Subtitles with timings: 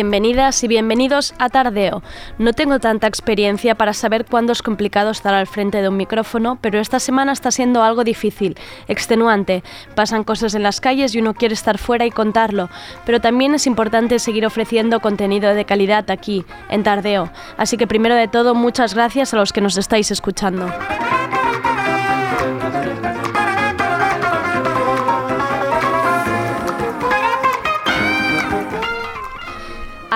[0.00, 2.02] Bienvenidas y bienvenidos a Tardeo.
[2.38, 6.56] No tengo tanta experiencia para saber cuándo es complicado estar al frente de un micrófono,
[6.62, 8.56] pero esta semana está siendo algo difícil,
[8.88, 9.62] extenuante.
[9.94, 12.70] Pasan cosas en las calles y uno quiere estar fuera y contarlo,
[13.04, 17.30] pero también es importante seguir ofreciendo contenido de calidad aquí, en Tardeo.
[17.58, 20.72] Así que primero de todo, muchas gracias a los que nos estáis escuchando.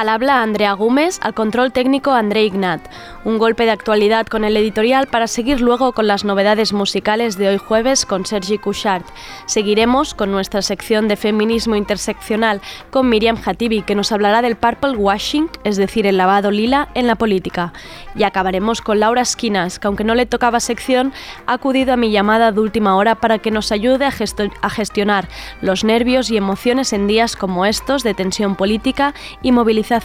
[0.04, 2.82] Al habla Andrea Gómez, al control técnico André Ignat.
[3.24, 7.48] Un golpe de actualidad con el editorial para seguir luego con las novedades musicales de
[7.48, 9.02] hoy jueves con Sergi Couchard.
[9.46, 14.90] Seguiremos con nuestra sección de feminismo interseccional con Miriam Hatibi, que nos hablará del purple
[14.90, 17.72] washing, es decir, el lavado lila en la política.
[18.14, 21.14] Y acabaremos con Laura Esquinas, que aunque no le tocaba sección,
[21.46, 24.12] ha acudido a mi llamada de última hora para que nos ayude a,
[24.60, 25.28] a gestionar
[25.62, 30.04] los nervios y emociones en días como estos de tensión política y movilización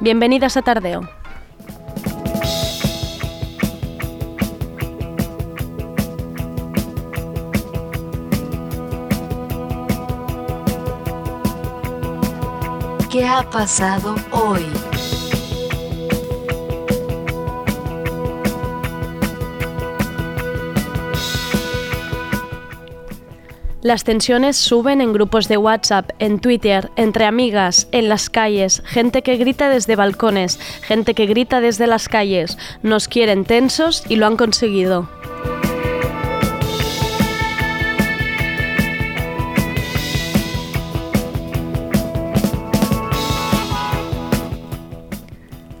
[0.00, 1.19] Bienvenidas a Tardeo.
[13.10, 14.64] ¿Qué ha pasado hoy?
[23.82, 29.22] Las tensiones suben en grupos de WhatsApp, en Twitter, entre amigas, en las calles, gente
[29.22, 32.58] que grita desde balcones, gente que grita desde las calles.
[32.84, 35.08] Nos quieren tensos y lo han conseguido.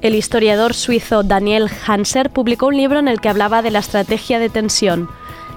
[0.02, 4.38] El historiador suizo Daniel Hanser publicó un libro en el que hablaba de la estrategia
[4.38, 5.10] de tensión.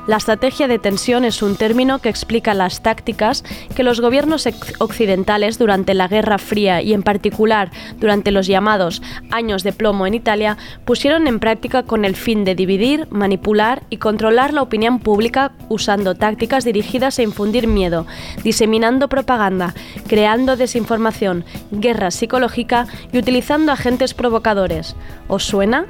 [0.06, 4.46] La estrategia de tensión es un término que explica las tácticas que los gobiernos
[4.80, 7.72] occidentales durante la Guerra Fría y en particular
[8.02, 12.53] durante los llamados años de plomo en Italia pusieron en práctica con el fin de
[12.53, 18.06] dividir, manipular y controlar la opinión pública usando tácticas dirigidas a infundir miedo,
[18.44, 19.74] diseminando propaganda,
[20.08, 24.97] creando desinformación, guerra psicológica y utilizando agentes provocadores.
[25.30, 25.85] ¿Os suena?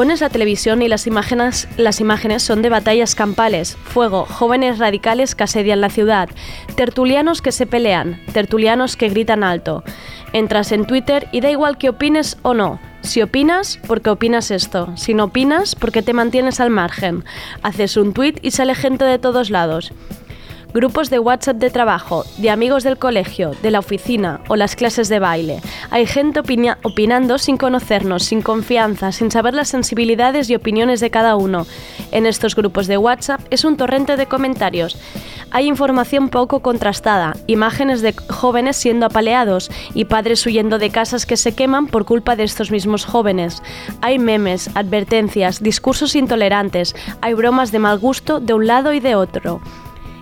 [0.00, 5.34] Pones la televisión y las imágenes, las imágenes son de batallas campales, fuego, jóvenes radicales
[5.34, 6.30] que asedian la ciudad,
[6.74, 9.84] tertulianos que se pelean, tertulianos que gritan alto.
[10.32, 12.80] Entras en Twitter y da igual que opines o no.
[13.02, 14.90] Si opinas, porque opinas esto.
[14.96, 17.22] Si no opinas, porque te mantienes al margen.
[17.62, 19.92] Haces un tweet y sale gente de todos lados
[20.72, 25.08] grupos de WhatsApp de trabajo, de amigos del colegio, de la oficina o las clases
[25.08, 25.60] de baile.
[25.90, 31.36] Hay gente opinando sin conocernos, sin confianza, sin saber las sensibilidades y opiniones de cada
[31.36, 31.66] uno.
[32.12, 34.96] En estos grupos de WhatsApp es un torrente de comentarios.
[35.52, 41.36] Hay información poco contrastada, imágenes de jóvenes siendo apaleados y padres huyendo de casas que
[41.36, 43.60] se queman por culpa de estos mismos jóvenes.
[44.00, 49.16] Hay memes, advertencias, discursos intolerantes, hay bromas de mal gusto de un lado y de
[49.16, 49.60] otro.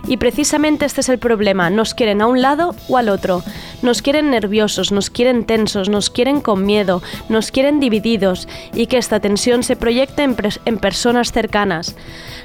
[0.09, 3.43] Y precisamente este es el problema, nos quieren a un lado o al otro,
[3.83, 8.97] nos quieren nerviosos, nos quieren tensos, nos quieren con miedo, nos quieren divididos y que
[8.97, 11.95] esta tensión se proyecte en, personas cercanas.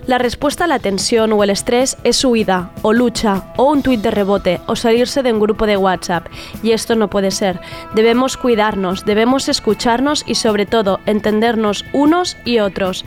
[0.07, 4.03] La respuesta a la tensión o el estrés es huida, o lucha, o un tuit
[4.03, 6.27] de rebote, o salirse de un grupo de WhatsApp.
[6.63, 7.61] Y esto no puede ser.
[7.95, 13.07] Debemos cuidarnos, debemos escucharnos y sobre todo entendernos unos y otros.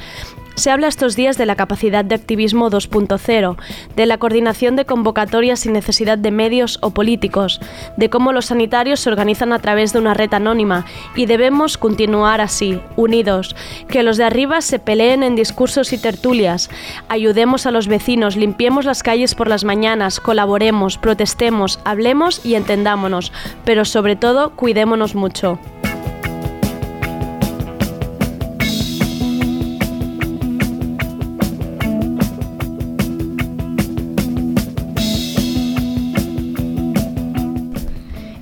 [0.58, 3.58] Se habla estos días de la capacidad de activismo 2.0,
[3.96, 7.62] de la coordinación de convocatorias sin necesidad de medios o políticos,
[7.96, 12.42] de cómo los sanitarios se organizan a través de una red anónima y debemos continuar
[12.42, 13.56] así, unidos,
[13.88, 16.72] que los de arriba se peleen en discursos y tertulias,
[17.08, 23.32] ayudemos a los vecinos, limpiemos las calles por las mañanas, colaboremos, protestemos, hablemos y entendámonos,
[23.64, 25.60] pero sobre todo cuidémonos mucho.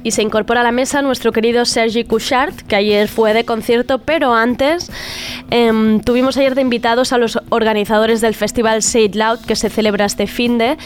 [0.05, 3.97] Y se incorpora a la mesa nuestro querido Sergi Couchard, que ayer fue de concierto,
[3.97, 4.91] pero antes
[5.49, 9.67] em, tuvimos ayer de invitados a los organizadores del festival Say It Loud, que se
[9.67, 10.77] celebra este fin de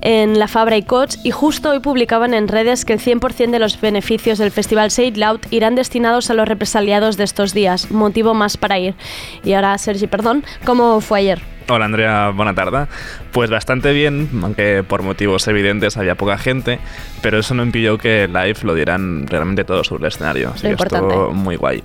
[0.00, 3.58] en la Fabra y Coach y justo hoy publicaban en redes que el 100% de
[3.58, 7.90] los beneficios del festival Say It Loud irán destinados a los represaliados de estos días,
[7.90, 8.94] motivo más para ir.
[9.44, 11.40] Y ahora, Sergi, perdón, ¿cómo fue ayer?
[11.70, 12.86] Hola Andrea, buena tarde.
[13.30, 16.78] Pues bastante bien, aunque por motivos evidentes había poca gente,
[17.20, 20.52] pero eso no impidió que live lo dieran realmente todo sobre el escenario.
[20.54, 21.82] Así que estuvo muy guay.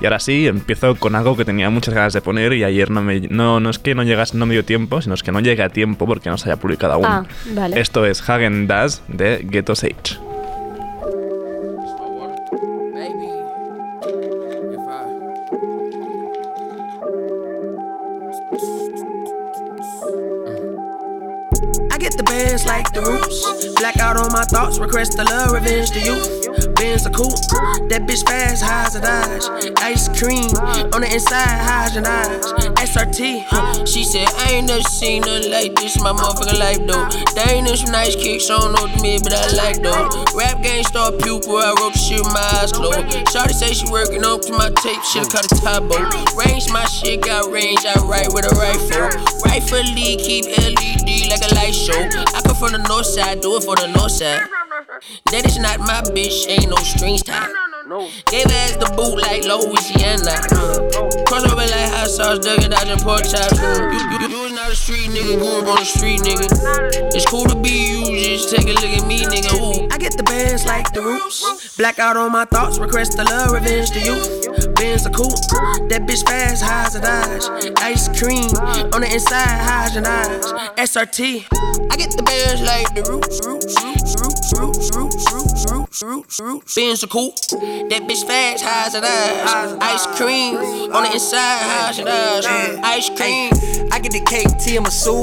[0.00, 3.02] Y ahora sí, empiezo con algo que tenía muchas ganas de poner y ayer no
[3.02, 5.40] me no, no es que no llegas no me dio tiempo, sino es que no
[5.40, 7.04] llegué a tiempo porque no se haya publicado aún.
[7.06, 7.24] Ah,
[7.54, 7.78] vale.
[7.78, 10.18] Esto es Hagen Dazs de Ghetto Sage.
[22.30, 23.74] bands like the roots.
[23.80, 26.49] Blackout on my thoughts, request the love, revenge the youth.
[26.80, 27.36] Benz a coupe,
[27.92, 29.44] that bitch fast, highs and eyes.
[29.84, 30.48] Ice cream
[30.96, 32.40] on the inside, high highs and eyes.
[32.80, 37.04] SRT, she said, I ain't never seen nothing like this, in my motherfucking life though.
[37.36, 40.08] They ain't some nice kicks, I don't know to me, but I like though.
[40.32, 43.28] Rap game star pupil, I wrote the shit with my eyes closed.
[43.28, 45.84] Shorty say she working up to my tape, shit cut a top
[46.32, 49.12] Range my shit, got range, I write with a rifle.
[49.44, 52.08] Rifle lead, keep LED like a light show.
[52.32, 54.48] I come from the north side, do it for the north side.
[55.30, 57.54] That is not my bitch, ain't no strings tied.
[57.86, 58.06] No.
[58.30, 60.38] Gave ass the boot like Louisiana.
[60.54, 61.26] Mm.
[61.26, 63.58] Cross over like hot sauce, dugging dodging pork chops.
[63.58, 63.90] Mm.
[63.90, 66.46] You, you, you was not a street nigga, grew up on the street nigga.
[67.14, 69.54] It's cool to be you, just take a look at me, nigga.
[69.58, 69.88] Ooh.
[69.90, 71.76] I get the bands like the roots.
[71.76, 74.74] Blackout on my thoughts, request the love, revenge the youth.
[74.74, 75.34] Benz a coupe,
[75.90, 77.48] that bitch fast, highs and eyes.
[77.82, 78.50] Ice cream
[78.94, 80.52] on the inside, highs and eyes.
[80.78, 81.46] SRT,
[81.90, 84.19] I get the bands like the roots, roots, roots,
[84.56, 86.74] root, root, root, root roots, roots, roots.
[86.74, 87.34] Benz a coupe.
[87.90, 89.74] That bitch fast, highs and eyes.
[89.80, 90.56] Ice cream
[90.94, 92.46] on the inside, highs and eyes.
[92.46, 93.50] Ice cream.
[93.90, 95.22] I get the cake, tea, I'm a soul.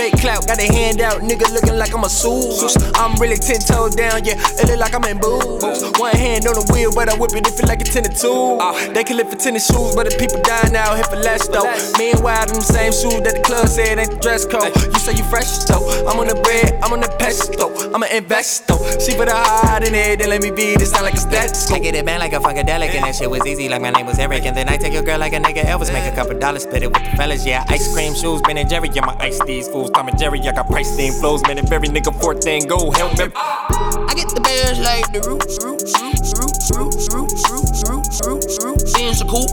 [0.00, 2.72] Fake clout, got a hand out, nigga looking like I'm a suit.
[2.96, 5.84] I'm really ten toes down, yeah, it look like I'm in boots.
[6.00, 8.12] One hand on the wheel, but I whip it if it like a ten to
[8.12, 8.56] two.
[8.60, 8.72] Uh.
[8.94, 11.68] They can live for tennis shoes, but the people dying out here for less though.
[12.00, 14.72] Meanwhile, them same shoes that the club said ain't the dress code.
[14.72, 17.68] You say you fresh though, I'm on the bread, I'm on the pesto.
[17.92, 18.80] I'm an investor.
[19.04, 20.76] She put a heart in it, then let me be.
[20.76, 23.44] This sound like a stethoscope get it bang like a funkadelic, and that shit was
[23.46, 24.44] easy like my name was Eric.
[24.46, 26.82] And then I take your girl like a nigga Elvis, make a couple dollars, split
[26.82, 27.46] it with the fellas.
[27.46, 28.90] Yeah, ice cream shoes, Ben and Jerry.
[28.92, 30.40] Yeah, my ice these fools, Tom and Jerry.
[30.40, 33.26] I got price theme flows, man, and every nigga 14 go help me.
[33.34, 36.37] I get the bands like the roots, roots, roots,
[36.76, 38.92] roots, roots, roots, roots, roots, roots, roots.
[38.92, 39.50] Benz a coupe,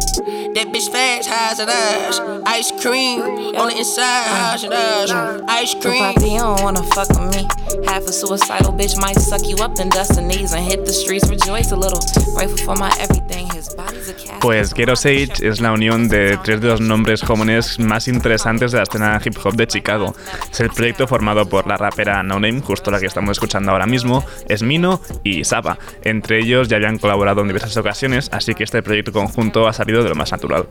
[0.56, 2.20] that bitch fast, highs and eyes.
[2.46, 3.22] Ice cream
[3.56, 5.12] on the inside, highs and eyes.
[5.48, 6.00] Ice cream.
[6.00, 7.48] Poppy, you don't wanna fuck with me.
[7.86, 10.94] Half a suicidal bitch might suck you up and dust the knees and hit the
[10.94, 11.30] streets.
[11.30, 12.00] Rejoice a little.
[14.42, 18.78] Pues Ghetto Sage es la unión de tres de los nombres jóvenes más interesantes de
[18.78, 20.16] la escena hip hop de Chicago.
[20.52, 23.86] Es el proyecto formado por la rapera No Name, justo la que estamos escuchando ahora
[23.86, 25.78] mismo, Esmino y Saba.
[26.04, 30.04] Entre ellos ya habían colaborado en diversas ocasiones, así que este proyecto conjunto ha salido
[30.04, 30.68] de lo más natural.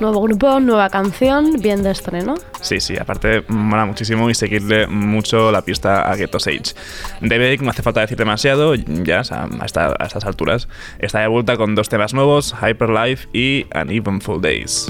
[0.00, 2.34] Nuevo grupo, nueva canción, bien de estreno.
[2.60, 6.74] Sí, sí, aparte mola muchísimo y seguirle mucho la pista a Ghetto Sage.
[7.20, 10.68] Debe, no hace falta decir demasiado, ya a, estas alturas,
[10.98, 14.88] está de vuelta con dos temas nuevos, Hyperlife y An Eventful Days.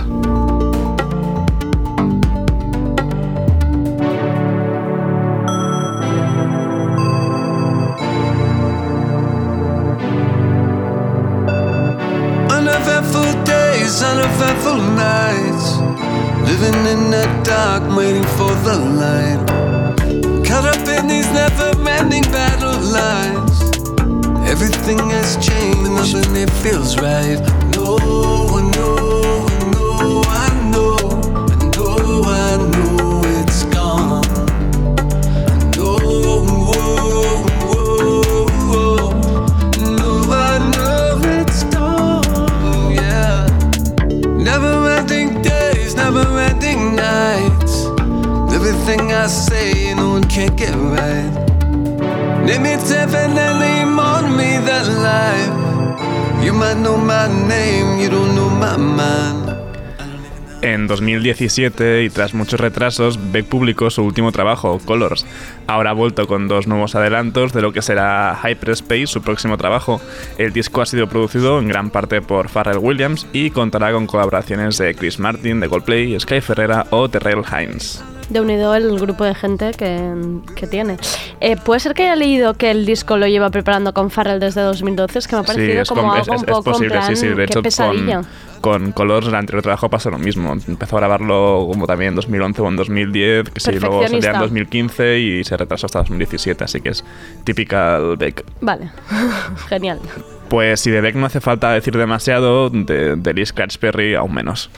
[60.60, 65.24] En 2017, y tras muchos retrasos, Beck publicó su último trabajo, Colors.
[65.66, 70.00] Ahora ha vuelto con dos nuevos adelantos de lo que será Hyperspace, su próximo trabajo.
[70.36, 74.78] El disco ha sido producido en gran parte por Pharrell Williams y contará con colaboraciones
[74.78, 78.02] de Chris Martin, de Coldplay, Sky Ferreira o Terrell Hines.
[78.28, 80.12] De unido el grupo de gente que,
[80.54, 80.96] que tiene.
[81.40, 84.60] Eh, ¿Puede ser que haya leído que el disco lo lleva preparando con Farrell desde
[84.60, 85.18] 2012?
[85.18, 87.28] Es que me ha parecido como algo un poco posible, en plan, sí, sí.
[87.28, 88.22] De hecho, pesadilla.
[88.60, 90.52] Con, con Colors, el anterior trabajo pasó lo mismo.
[90.52, 94.40] Empezó a grabarlo como también en 2011 o en 2010, que sí, luego salía en
[94.40, 97.04] 2015 y se retrasó hasta 2017, así que es
[97.44, 98.44] típica Beck.
[98.60, 98.90] Vale,
[99.68, 100.00] genial.
[100.48, 104.70] Pues si de Beck no hace falta decir demasiado, de, de Liz Perry aún menos.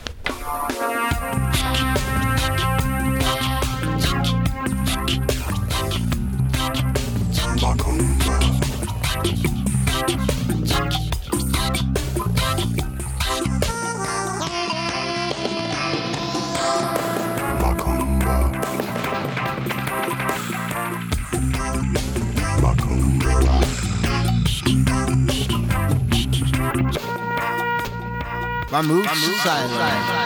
[28.70, 29.36] Vamos, Vamos.
[29.42, 30.20] side.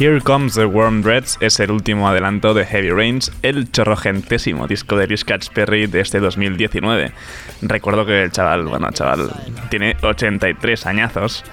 [0.00, 4.96] Here Comes the Warm Reds es el último adelanto de Heavy Rains, el chorrogentésimo disco
[4.96, 7.12] de Rich Perry de este 2019.
[7.60, 9.30] Recuerdo que el chaval, bueno, chaval,
[9.68, 11.44] tiene 83 añazos.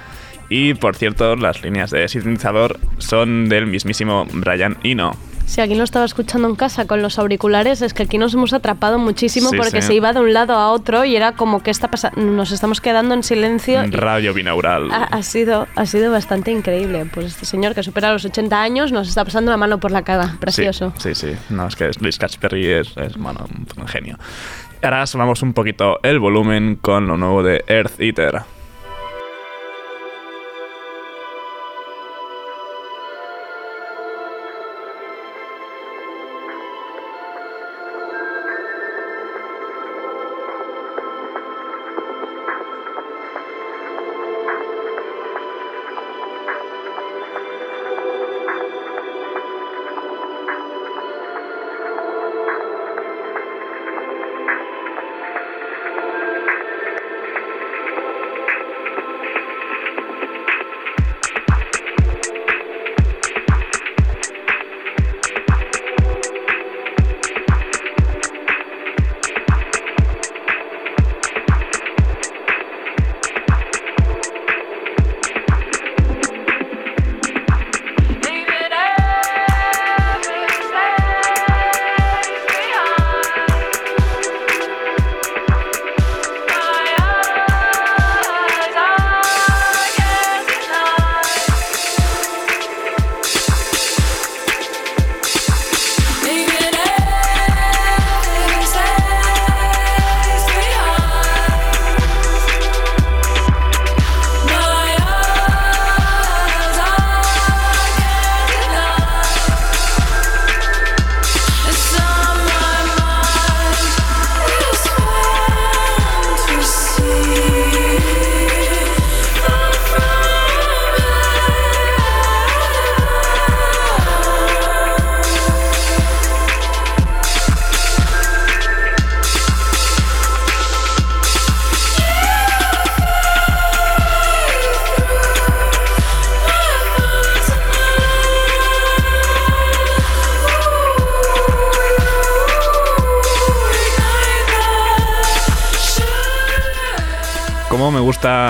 [0.48, 5.12] Y por cierto, las líneas de sintetizador son del mismísimo Brian Eno.
[5.48, 8.52] Si alguien lo estaba escuchando en casa con los auriculares, es que aquí nos hemos
[8.52, 11.88] atrapado muchísimo porque se iba de un lado a otro y era como que está
[11.88, 13.82] pasando, nos estamos quedando en silencio.
[13.90, 14.90] Radio binaural.
[14.92, 17.10] Ha, sido, ha sido bastante increíble.
[17.12, 20.02] Pues este señor que supera los 80 años nos está pasando la mano por la
[20.04, 20.36] cara.
[20.40, 20.94] Precioso.
[20.98, 21.34] Sí, sí.
[21.50, 23.46] No, es que Luis Casperry es, es bueno,
[23.78, 24.18] un genio.
[24.84, 28.42] Ahora sumamos un poquito el volumen con lo nuevo de Earth Eater.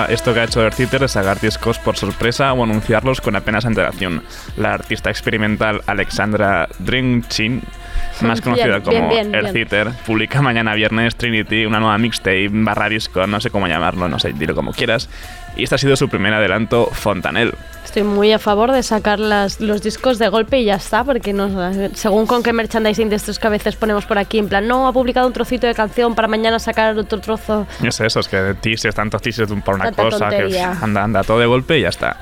[0.08, 4.24] Esto que ha hecho Earth de sacar discos por sorpresa o anunciarlos con apenas antelación.
[4.56, 7.62] La artista experimental Alexandra Drinchin
[8.22, 13.50] más conocida como Air publica mañana viernes Trinity, una nueva mixtape barra disco, no sé
[13.50, 15.10] cómo llamarlo, no sé, dilo como quieras.
[15.56, 17.54] Y este ha sido su primer adelanto, Fontanel.
[17.98, 21.34] Estoy muy a favor de sacar las, los discos de golpe y ya está, porque
[21.34, 21.50] no,
[21.96, 24.88] según con qué merchandising de estos que a veces ponemos por aquí, en plan, no,
[24.88, 27.66] ha publicado un trocito de canción para mañana sacar otro trozo.
[27.82, 31.40] No sé, eso, es que teasers, tantos teasers por una cosa, que anda, anda, todo
[31.40, 32.18] de golpe y ya está.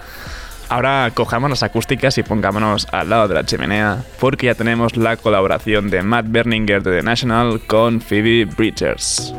[0.70, 5.18] Ahora cojamos las acústicas y pongámonos al lado de la chimenea, porque ya tenemos la
[5.18, 9.34] colaboración de Matt Berninger de The National con Phoebe Bridgers.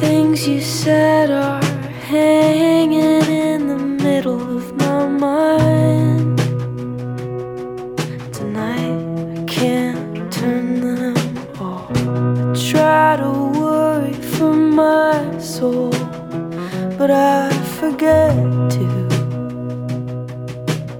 [0.00, 1.65] Things you said are
[2.06, 6.38] hanging in the middle of my mind.
[8.32, 11.16] Tonight I can't turn them
[11.60, 11.90] off.
[11.90, 15.90] I try to worry for my soul.
[16.98, 18.34] but I forget
[18.70, 18.86] to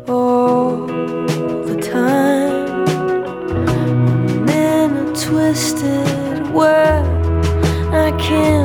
[0.08, 0.86] all
[1.68, 2.84] the time.
[3.68, 7.46] I'm in a twisted world,
[7.94, 8.55] I can't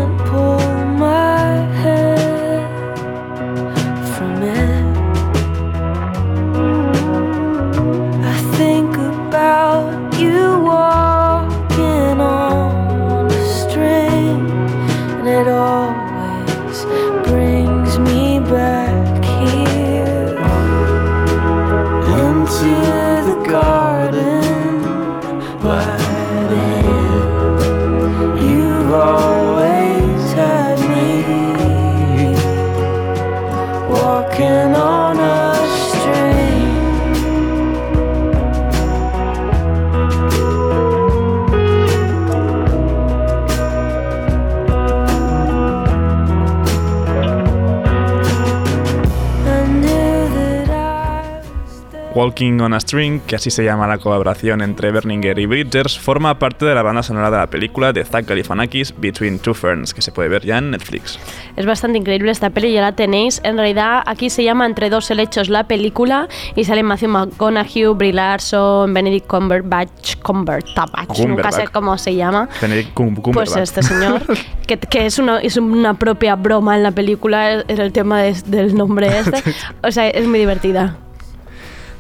[52.41, 56.39] Walking on a String, que así se llama la colaboración entre Berninger y Bridgers, forma
[56.39, 60.01] parte de la banda sonora de la película de Zach Galifianakis, Between Two Ferns, que
[60.01, 61.20] se puede ver ya en Netflix.
[61.55, 63.42] Es bastante increíble esta peli, ya la tenéis.
[63.44, 68.13] En realidad, aquí se llama Entre dos helechos la película y sale Matthew McConaughey, Brie
[68.13, 72.50] Larson, Benedict Cumberbatch, Cumberbatch, nunca sé cómo se llama.
[72.59, 73.33] Benedict Cumberbatch.
[73.35, 74.24] Pues este señor,
[74.65, 78.74] que, que, es, una, es una propia broma en la película, era el tema del
[78.74, 79.44] nombre este.
[79.83, 80.98] O sea, es muy divertida.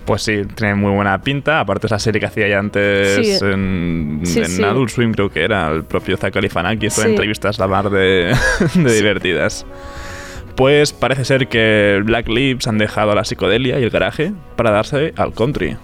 [0.05, 1.59] Pues sí, tiene muy buena pinta.
[1.59, 4.23] Aparte esa serie que hacía ya antes en,
[4.63, 8.35] Adult Swim, creo que era, el propio Zach Galifianakis, hizo entrevistas la mar de,
[8.75, 9.65] divertidas.
[10.55, 15.13] Pues parece ser que Black Lips han dejado la psicodelia y el garaje para darse
[15.15, 15.77] al country.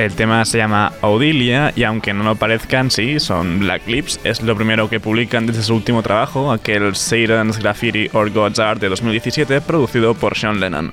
[0.00, 4.18] El tema se llama Audilia y aunque no lo parezcan, sí, son Black Lips.
[4.24, 8.80] Es lo primero que publican desde su último trabajo, aquel Satan's Graffiti or God's Art
[8.80, 10.90] de 2017, producido por Sean Lennon.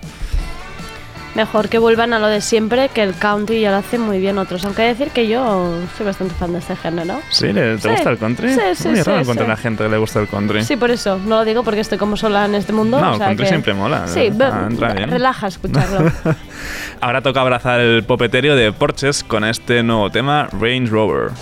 [1.38, 4.40] Mejor que vuelvan a lo de siempre, que el country ya lo hacen muy bien
[4.40, 4.66] otros.
[4.66, 7.22] Aunque decir que yo soy bastante fan de este género.
[7.30, 7.54] ¿Sí?
[7.54, 8.56] ¿Te gusta el country?
[8.56, 9.04] Sí, sí, muy sí.
[9.04, 10.64] raro encontrar a gente que le gusta el country.
[10.64, 11.20] Sí, por eso.
[11.20, 13.00] No lo digo porque estoy como sola en este mundo.
[13.00, 14.08] No, el country siempre mola.
[14.08, 14.68] Sí, ah,
[15.06, 16.12] relaja escucharlo.
[17.02, 21.34] Ahora toca abrazar el popeterio de Porches con este nuevo tema, Range Rover.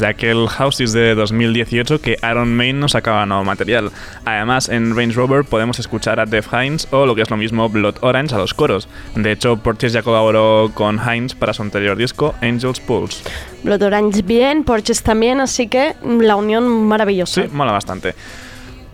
[0.00, 3.90] Desde aquel Houses de 2018 que Iron Main nos sacaba nuevo material.
[4.24, 7.68] Además, en Range Rover podemos escuchar a Def Hines o lo que es lo mismo
[7.68, 8.88] Blood Orange a los coros.
[9.14, 13.22] De hecho, Porches ya colaboró con Hines para su anterior disco, Angel's Pulse.
[13.62, 17.42] Blood Orange bien, Porches también, así que la unión maravillosa.
[17.42, 18.14] Sí, mola bastante.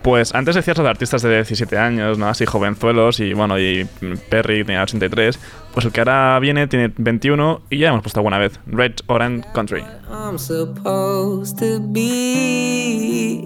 [0.02, 2.28] Pues antes decías los artistas de 17 años, ¿no?
[2.28, 3.88] Así jovenzuelos y bueno, y
[4.28, 5.38] Perry tenía 83.
[5.76, 8.58] Pues el que ahora viene tiene 21 y ya hemos puesto alguna vez.
[8.64, 9.84] Red Orange Country.
[10.10, 13.44] I'm supposed to be.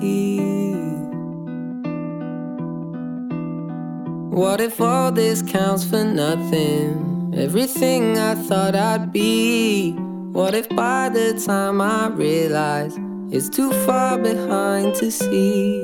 [4.30, 7.34] What if all this counts for nothing?
[7.36, 9.96] Everything I thought I'd be.
[10.32, 12.96] What if by the time I realize
[13.32, 15.82] it's too far behind to see?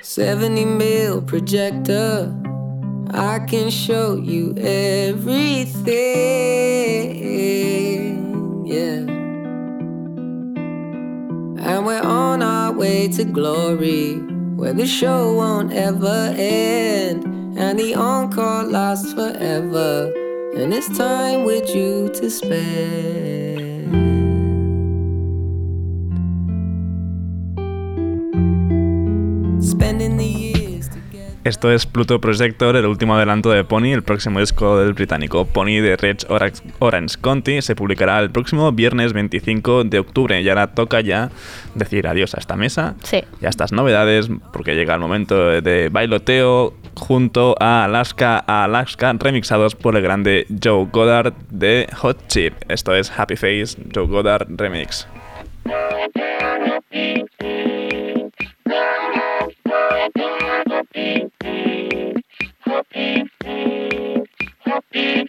[0.00, 2.32] 70 mil projector.
[3.10, 5.84] I can show you everything.
[8.66, 9.04] Yeah.
[11.66, 14.16] And we're on our way to glory,
[14.56, 17.24] where the show won't ever end.
[17.56, 20.12] And the encore lasts forever.
[20.56, 23.13] And it's time with you to spend.
[31.44, 35.44] Esto es Pluto Projector, el último adelanto de Pony, el próximo disco del británico.
[35.44, 36.20] Pony de Red
[36.78, 41.30] Orange County se publicará el próximo viernes 25 de octubre y ahora toca ya
[41.74, 42.94] decir adiós a esta mesa
[43.42, 49.12] y a estas novedades porque llega el momento de bailoteo junto a Alaska, a Alaska
[49.12, 52.54] remixados por el grande Joe Goddard de Hot Chip.
[52.68, 55.06] Esto es Happy Face Joe Goddard Remix.
[64.74, 65.28] up in.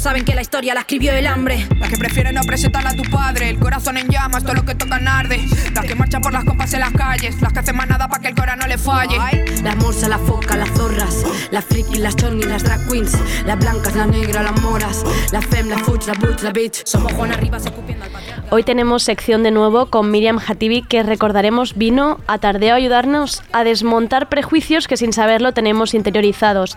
[0.00, 1.66] Saben que la historia la escribió el hambre.
[1.78, 3.50] Las que prefieren no presentarla a tu padre.
[3.50, 5.40] El corazón en llamas, todo lo que tocan arde.
[5.74, 7.40] Las que marchan por las compas en las calles.
[7.40, 9.16] Las que hacen más nada para que el corazón no le falle.
[9.62, 11.24] Las morsas, las focas, las zorras.
[11.50, 13.16] Las frikis, las chornis, las drag queens.
[13.46, 15.04] Las blancas, las negras, las moras.
[15.30, 16.84] Las fem, las fuch, las butch, las bitch.
[16.84, 18.10] Somos Juan arriba, escupiendo al
[18.54, 23.42] Hoy tenemos sección de nuevo con Miriam Hatibi que recordaremos vino a Tardeo a ayudarnos
[23.50, 26.76] a desmontar prejuicios que sin saberlo tenemos interiorizados.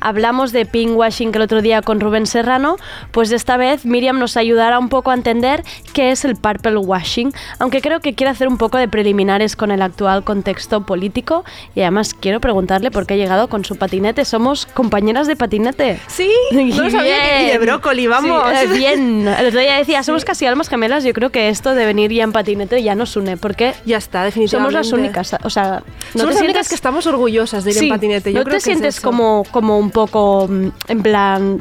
[0.00, 2.76] Hablamos de washing que el otro día con Rubén Serrano,
[3.10, 7.32] pues esta vez Miriam nos ayudará un poco a entender qué es el purple washing,
[7.58, 11.80] aunque creo que quiere hacer un poco de preliminares con el actual contexto político y
[11.80, 14.24] además quiero preguntarle por qué ha llegado con su patinete.
[14.24, 15.98] Somos compañeras de patinete.
[16.06, 18.44] Sí, no sabía que de brócoli, vamos.
[18.52, 21.86] Eh, bien, el otro día decía, somos casi almas gemelas, yo creo que esto de
[21.86, 24.74] venir ya en patinete ya nos une, porque ya está, definitivamente.
[24.74, 27.88] Somos las únicas, o sea, no somos las únicas que estamos orgullosas de ir en
[27.88, 28.34] patinete.
[28.34, 31.58] Yo no te sientes como, como un poco, mm, en plan,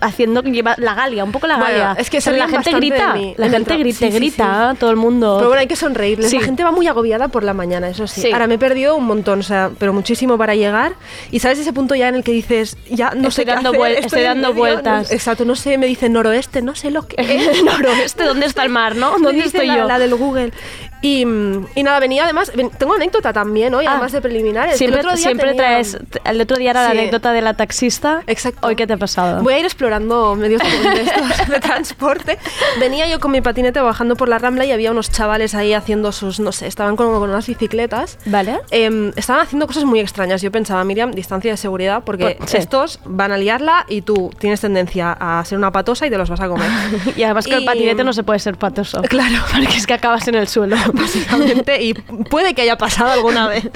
[0.00, 0.42] haciendo
[0.78, 1.94] la galia, un poco la galia.
[1.98, 5.34] es que la gente grita, la gente grita, grita, todo el mundo.
[5.36, 6.32] Pero bueno, hay que sonreírles.
[6.32, 8.32] La gente va muy agobiada por la mañana, eso sí.
[8.32, 10.94] Ahora me he perdido un montón, o sea, pero muchísimo para llegar.
[11.30, 13.82] Y sabes ese punto ya en el que dices, ya no estoy sé dando qué
[13.82, 15.12] hacer, estoy, dando vueltas.
[15.12, 17.16] exacto, no sé, me dicen noroeste, no sé lo que
[17.50, 17.62] es.
[17.62, 19.18] noroeste, ¿dónde está el mar, no?
[19.18, 19.84] ¿Dónde estoy yo?
[19.86, 20.52] La del Google.
[21.06, 21.20] Y,
[21.76, 24.76] y, nada, venía además, tengo anécdota también hoy, ah, además de preliminares.
[24.76, 28.24] Siempre, el otro día siempre traes, el otro día era la anécdota de la taxista.
[28.26, 28.66] Exacto.
[28.66, 29.40] Hoy, ¿qué te ha pasado?
[29.40, 32.38] Voy a ir explorando medios de, de transporte.
[32.80, 36.10] Venía yo con mi patinete bajando por la Rambla y había unos chavales ahí haciendo
[36.10, 38.18] sus, no sé, estaban con, con unas bicicletas.
[38.26, 38.58] Vale.
[38.72, 40.42] Em, estaban haciendo cosas muy extrañas.
[40.42, 44.60] Yo pensaba, Miriam, distancia de seguridad, porque pues, estos van a liarla y tú tienes
[44.60, 46.68] tendencia a ser una patosa y te los vas a comer.
[47.16, 49.02] y además que el patinete no se puede ser patoso.
[49.16, 49.36] Claro.
[49.50, 50.76] Porque es que acabas en el suelo.
[50.96, 53.70] Básicamente, y puede que haya pasado alguna vez.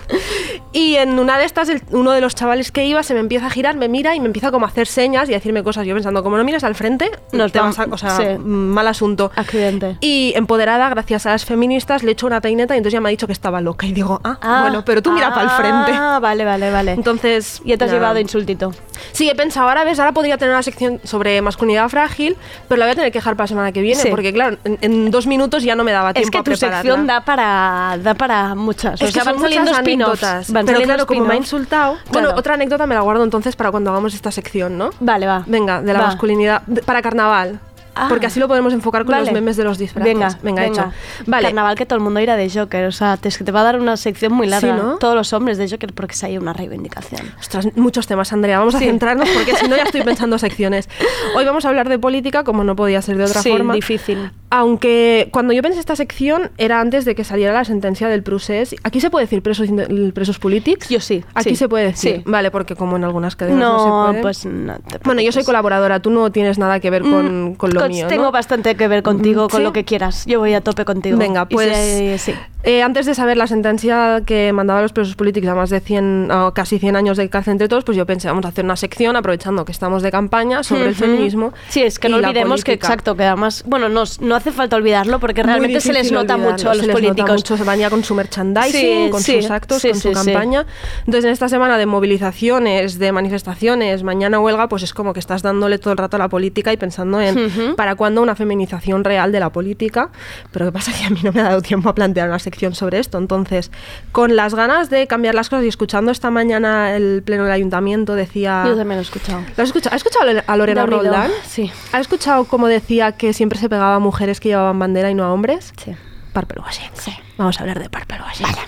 [0.72, 3.50] Y en una de estas, uno de los chavales que iba se me empieza a
[3.50, 5.86] girar, me mira y me empieza como a hacer señas y a decirme cosas.
[5.86, 9.30] Yo pensando, como no miras al frente, no te vas a, o sea, mal asunto.
[9.34, 9.96] Accidente.
[10.00, 13.10] Y empoderada, gracias a las feministas, le echo una peineta y entonces ya me ha
[13.10, 13.86] dicho que estaba loca.
[13.86, 15.92] Y digo, ah, ah bueno, pero tú mira para el frente.
[15.94, 16.92] Ah, vale, vale, vale.
[16.92, 17.60] Entonces.
[17.64, 18.72] Y te has llevado insultito.
[19.12, 22.36] Sí, he pensado, ahora ves, ahora podría tener una sección sobre masculinidad frágil,
[22.68, 25.10] pero la voy a tener que dejar para la semana que viene, porque claro, en,
[25.10, 26.38] dos minutos ya no me daba tiempo.
[26.38, 29.00] Es que tu sección da para, da para muchas.
[29.00, 30.50] Es o sea, van saliendo anécdotas.
[30.52, 31.96] pero claro, como me ha insultado.
[32.12, 34.90] Bueno, otra anécdota me la guardo entonces para cuando hagamos esta sección, ¿no?
[35.00, 35.44] Vale, va.
[35.46, 36.62] Venga, de la masculinidad.
[36.84, 37.60] para carnaval.
[37.94, 38.06] Ah.
[38.08, 40.12] porque así lo podemos enfocar con los memes de los disfraces.
[40.12, 40.92] Venga, venga, hecho.
[41.26, 41.48] Vale.
[41.48, 42.86] Carnaval que todo el mundo irá de Joker.
[42.86, 44.76] O sea, que te va a dar una sección muy larga.
[44.76, 44.98] ¿no?
[44.98, 47.32] Todos los hombres de Joker porque se hay una reivindicación.
[47.38, 48.58] Ostras, muchos temas, Andrea.
[48.58, 50.88] Vamos a centrarnos porque si no ya estoy pensando secciones.
[51.34, 53.74] Hoy vamos a hablar de política, como no podía ser de otra sí, forma.
[53.74, 54.30] difícil.
[54.50, 58.74] Aunque cuando yo pensé esta sección era antes de que saliera la sentencia del procés.
[58.82, 59.68] ¿Aquí se puede decir presos,
[60.12, 60.88] presos políticos?
[60.88, 61.24] Yo sí.
[61.34, 62.16] Aquí se puede decir.
[62.16, 62.22] Sí.
[62.26, 64.22] Vale, porque como en algunas cadenas no, no se puede.
[64.22, 64.74] pues no
[65.04, 66.00] Bueno, yo soy colaboradora.
[66.00, 68.06] Tú no tienes nada que ver con, mm, con lo mío.
[68.08, 70.24] Tengo bastante que ver contigo, con lo que quieras.
[70.26, 71.18] Yo voy a tope contigo.
[71.18, 72.34] Venga, pues sí.
[72.62, 75.80] Eh, antes de saber la sentencia que mandaba a los presos políticos a más de
[75.80, 78.76] 100, casi 100 años de cárcel entre todos, pues yo pensé, vamos a hacer una
[78.76, 81.54] sección, aprovechando que estamos de campaña, sobre el feminismo.
[81.70, 85.18] Sí, es que no olvidemos que, exacto, que además, bueno, no, no hace falta olvidarlo
[85.20, 87.18] porque realmente se les nota mucho a los se políticos.
[87.18, 90.66] Nota mucho, se baña con su merchandising, con sus actos, con su campaña.
[91.00, 95.40] Entonces, en esta semana de movilizaciones, de manifestaciones, mañana huelga, pues es como que estás
[95.40, 99.32] dándole todo el rato a la política y pensando en para cuándo una feminización real
[99.32, 100.10] de la política.
[100.52, 100.92] Pero ¿qué pasa?
[101.00, 103.16] Que a mí no me ha dado tiempo a plantear una sección sobre esto.
[103.16, 103.70] Entonces,
[104.12, 108.14] con las ganas de cambiar las cosas y escuchando esta mañana el pleno del ayuntamiento,
[108.14, 108.64] decía.
[108.66, 109.40] Yo también lo he escuchado.
[109.56, 109.94] ¿Lo has escuchado?
[109.94, 111.30] ¿Has escuchado a Lorena Roldán?
[111.46, 111.70] Sí.
[111.92, 115.24] ¿Has escuchado cómo decía que siempre se pegaba a mujeres que llevaban bandera y no
[115.24, 115.72] a hombres?
[115.82, 115.94] Sí.
[116.32, 116.62] Parpel
[116.94, 117.12] Sí.
[117.36, 118.58] Vamos a hablar de Parpel Vale.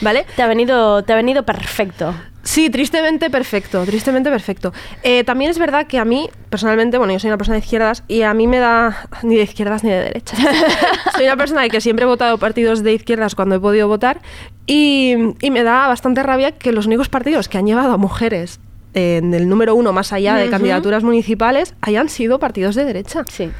[0.00, 0.26] ¿Vale?
[0.36, 2.14] Te ha venido, te ha venido perfecto.
[2.48, 4.72] Sí, tristemente perfecto, tristemente perfecto.
[5.02, 8.04] Eh, también es verdad que a mí, personalmente, bueno, yo soy una persona de izquierdas
[8.08, 10.40] y a mí me da ni de izquierdas ni de derechas.
[11.14, 14.22] soy una persona que siempre he votado partidos de izquierdas cuando he podido votar
[14.66, 15.14] y,
[15.50, 18.60] me da bastante rabia que los únicos partidos que han llevado a mujeres
[18.94, 23.24] en el número uno más allá de candidaturas municipales hayan sido partidos de derecha.
[23.28, 23.50] Sí.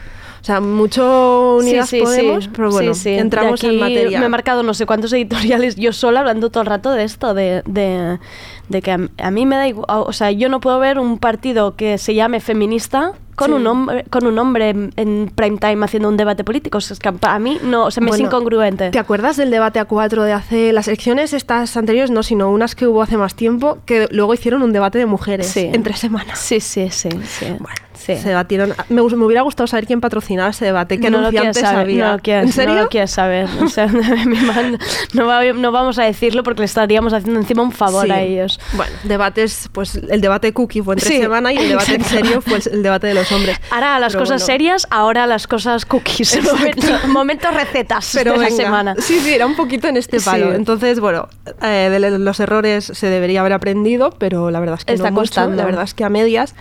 [0.40, 4.20] O sea, mucho Unidas Podemos, pero bueno, entramos en materia.
[4.20, 7.34] Me he marcado no sé cuántos editoriales yo sola hablando todo el rato de esto,
[7.34, 8.18] de, de,
[8.68, 11.76] de que a, mí me da igual, o sea, yo no puedo ver un partido
[11.76, 16.16] que se llame feminista con un hombre con un hombre en, prime time haciendo un
[16.16, 16.78] debate político.
[16.78, 18.90] es que a mí no, o sea, me es incongruente.
[18.90, 22.10] ¿Te acuerdas del debate a cuatro de hace las elecciones estas anteriores?
[22.10, 25.56] No, sino unas que hubo hace más tiempo, que luego hicieron un debate de mujeres
[25.56, 26.38] en tres semanas.
[26.38, 27.08] Sí, sí, sí.
[27.24, 27.46] sí.
[27.58, 27.76] Bueno,
[28.16, 28.74] se debatieron.
[28.88, 32.06] Me, me, hubiera gustado saber quién patrocinaba ese debate, qué no anunciantes lo había.
[32.06, 32.74] No lo quieres, ¿En serio?
[32.74, 33.48] No lo quieres saber.
[33.62, 33.86] O sea,
[35.14, 38.60] no, no, vamos a decirlo porque le estaríamos haciendo encima un favor a ellos.
[38.74, 42.60] Bueno, debates, pues el debate cookie fue entre semana y el debate en serio fue
[42.72, 43.60] el debate de los hombres.
[43.70, 46.38] Ahora las cosas serias, ahora las cosas cookies.
[47.08, 48.94] Momentos, recetas Pero de semana.
[48.98, 50.54] Sí, sí, era un poquito en este palo.
[50.54, 51.28] Entonces, bueno,
[51.62, 55.16] eh, de los errores se debería haber aprendido, pero la verdad es que Está no
[55.16, 55.56] costando.
[55.56, 56.54] la verdad es que a medias.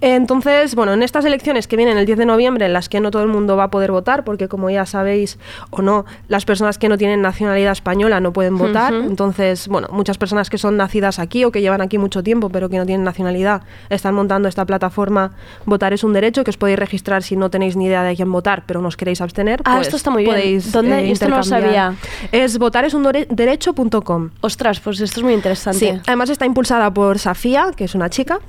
[0.00, 3.10] Entonces, bueno, en estas elecciones que vienen el 10 de noviembre, en las que no
[3.10, 5.38] todo el mundo va a poder votar, porque como ya sabéis
[5.70, 8.94] o no, las personas que no tienen nacionalidad española no pueden votar.
[8.94, 12.68] Entonces, bueno, muchas personas que son nacidas aquí o que llevan aquí mucho tiempo, pero
[12.68, 15.32] que no tienen nacionalidad, están montando esta plataforma
[15.66, 18.30] Votar es un derecho, que os podéis registrar si no tenéis ni idea de quién
[18.30, 19.60] votar, pero nos queréis abstener.
[19.64, 20.60] Ah, pues esto está muy bien.
[20.72, 21.00] ¿Dónde?
[21.00, 21.94] eh, esto no lo sabía.
[22.32, 24.30] Es votaresunderecho.com.
[24.40, 25.78] Ostras, pues esto es muy interesante.
[25.78, 28.40] Sí, además está impulsada por Safía, que es una chica,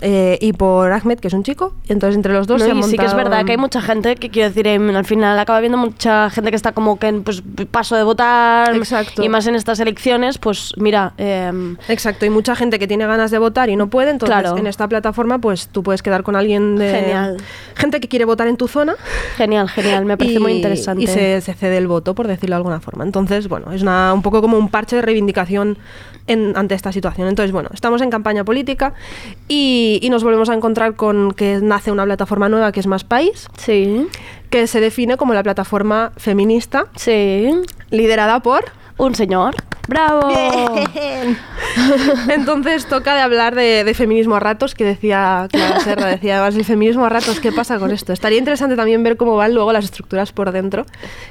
[0.00, 1.74] eh, y por Ahmed, que es un chico.
[1.88, 4.16] Y entonces entre los dos se y sí que es verdad que hay mucha gente
[4.16, 7.22] que quiero decir, em, al final acaba viendo mucha gente que está como que en
[7.22, 8.74] pues, paso de votar.
[8.74, 9.22] Exacto.
[9.22, 11.12] Y más en estas elecciones, pues mira.
[11.18, 14.10] Em, Exacto, y mucha gente que tiene ganas de votar y no puede.
[14.10, 16.90] Entonces en esta plataforma, pues tú puedes quedar con alguien de.
[16.90, 17.36] Genial.
[17.74, 18.94] Gente que quiere votar en tu zona.
[19.36, 21.04] Genial, genial, me parece muy interesante.
[21.04, 23.04] Y se, cede el voto, por decirlo de alguna forma.
[23.04, 25.78] Entonces, bueno, es una, un poco como un parche de reivindicación
[26.54, 27.28] ante esta situación.
[27.28, 28.92] Entonces, bueno, estamos en campaña política
[29.48, 33.48] Y, nos volvemos a encontrar con que nace una plataforma nueva que es Más País.
[33.56, 34.06] Sí.
[34.50, 36.86] Que se define como la plataforma feminista.
[36.96, 37.50] Sí.
[37.90, 38.64] Liderada por.
[38.96, 39.54] Un señor.
[39.88, 40.28] ¡Bravo!
[42.28, 46.66] Entonces toca de hablar de, feminismo a ratos, que decía Clara Serra, decía además el
[46.66, 48.12] feminismo a ratos, ¿qué pasa con esto?
[48.12, 50.84] Estaría interesante también ver cómo van luego las estructuras por dentro,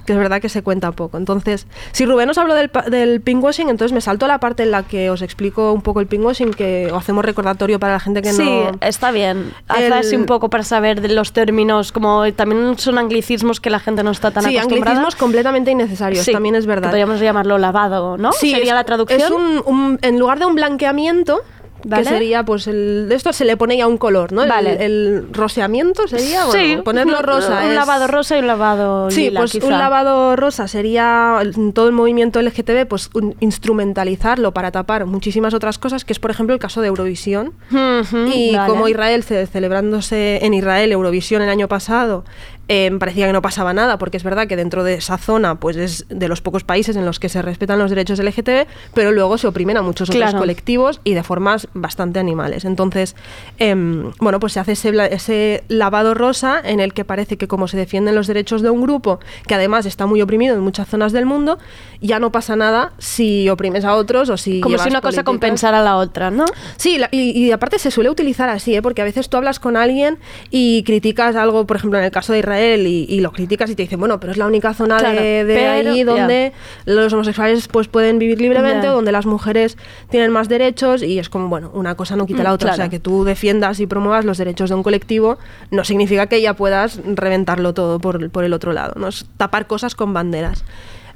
[0.05, 1.17] que es verdad que se cuenta poco.
[1.17, 4.71] Entonces, si Rubén os habló del, del pinkwashing, entonces me salto a la parte en
[4.71, 8.33] la que os explico un poco el pinkwashing, que hacemos recordatorio para la gente que
[8.33, 8.37] no...
[8.37, 9.53] Sí, está bien.
[9.67, 13.79] Haz así un poco para saber de los términos, como también son anglicismos que la
[13.79, 14.85] gente no está tan sí, acostumbrada.
[14.85, 16.89] Sí, anglicismos completamente innecesarios, también es verdad.
[16.89, 18.31] podríamos llamarlo lavado, ¿no?
[18.31, 19.21] Sí, Sería la traducción.
[19.21, 21.41] Es un, en lugar de un blanqueamiento,
[21.95, 24.45] que sería, pues, el, de esto se le pone ya un color, ¿no?
[24.47, 24.83] Vale.
[24.83, 27.63] El, roseamiento sería, sí, ponerlo rosa.
[27.65, 31.39] Un lavado rosa y un lavado Sí, lila, pues un lavado rosa sería
[31.73, 36.53] todo el movimiento LGTB, pues instrumentalizarlo para tapar muchísimas otras cosas, que es, por ejemplo,
[36.53, 37.53] el caso de Eurovisión.
[38.33, 42.25] y como Israel, celebrándose en Israel Eurovisión el año pasado,
[42.69, 45.77] Em, parecía que no pasaba nada, porque es verdad que dentro de esa zona pues
[45.77, 49.37] es de los pocos países en los que se respetan los derechos LGTB, pero luego
[49.37, 52.65] se oprimen a muchos otros colectivos y de formas bastante animales.
[52.65, 53.15] Entonces,
[53.57, 57.69] em, bueno, pues se hace ese, ese, lavado rosa en el que parece que como
[57.69, 61.13] se defienden los derechos de un grupo, que además está muy oprimido en muchas zonas
[61.13, 61.59] del mundo,
[62.01, 64.59] ya no pasa nada si oprimes a otros o si...
[64.59, 66.45] Como si una cosa compensara a la otra, ¿no?
[66.75, 68.81] Sí, y, aparte se suele utilizar así, ¿eh?
[68.81, 70.19] porque a veces tú hablas con alguien
[70.51, 73.83] y criticas algo, por ejemplo, en el caso de Israel, y, lo criticas y te
[73.83, 76.53] dicen, bueno, pero es la única zona de, ahí donde
[76.85, 79.77] los homosexuales pues pueden vivir libremente, donde las mujeres
[80.09, 82.73] tienen más derechos y es como, bueno, una cosa no quita la mm, otra.
[82.73, 85.37] O sea, que tú defiendas y promuevas los derechos de un colectivo
[85.71, 89.07] no significa que ya puedas reventarlo todo por, por el otro lado, ¿no?
[89.07, 90.63] Es tapar cosas con banderas.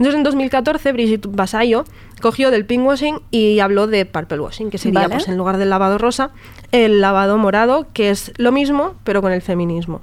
[0.01, 1.85] Entonces en 2014 Brigitte Basayo
[2.21, 5.99] cogió del pinkwashing y habló de purple washing, que sería pues en lugar del lavado
[5.99, 6.31] rosa,
[6.71, 10.01] el lavado morado, que es lo mismo pero con el feminismo.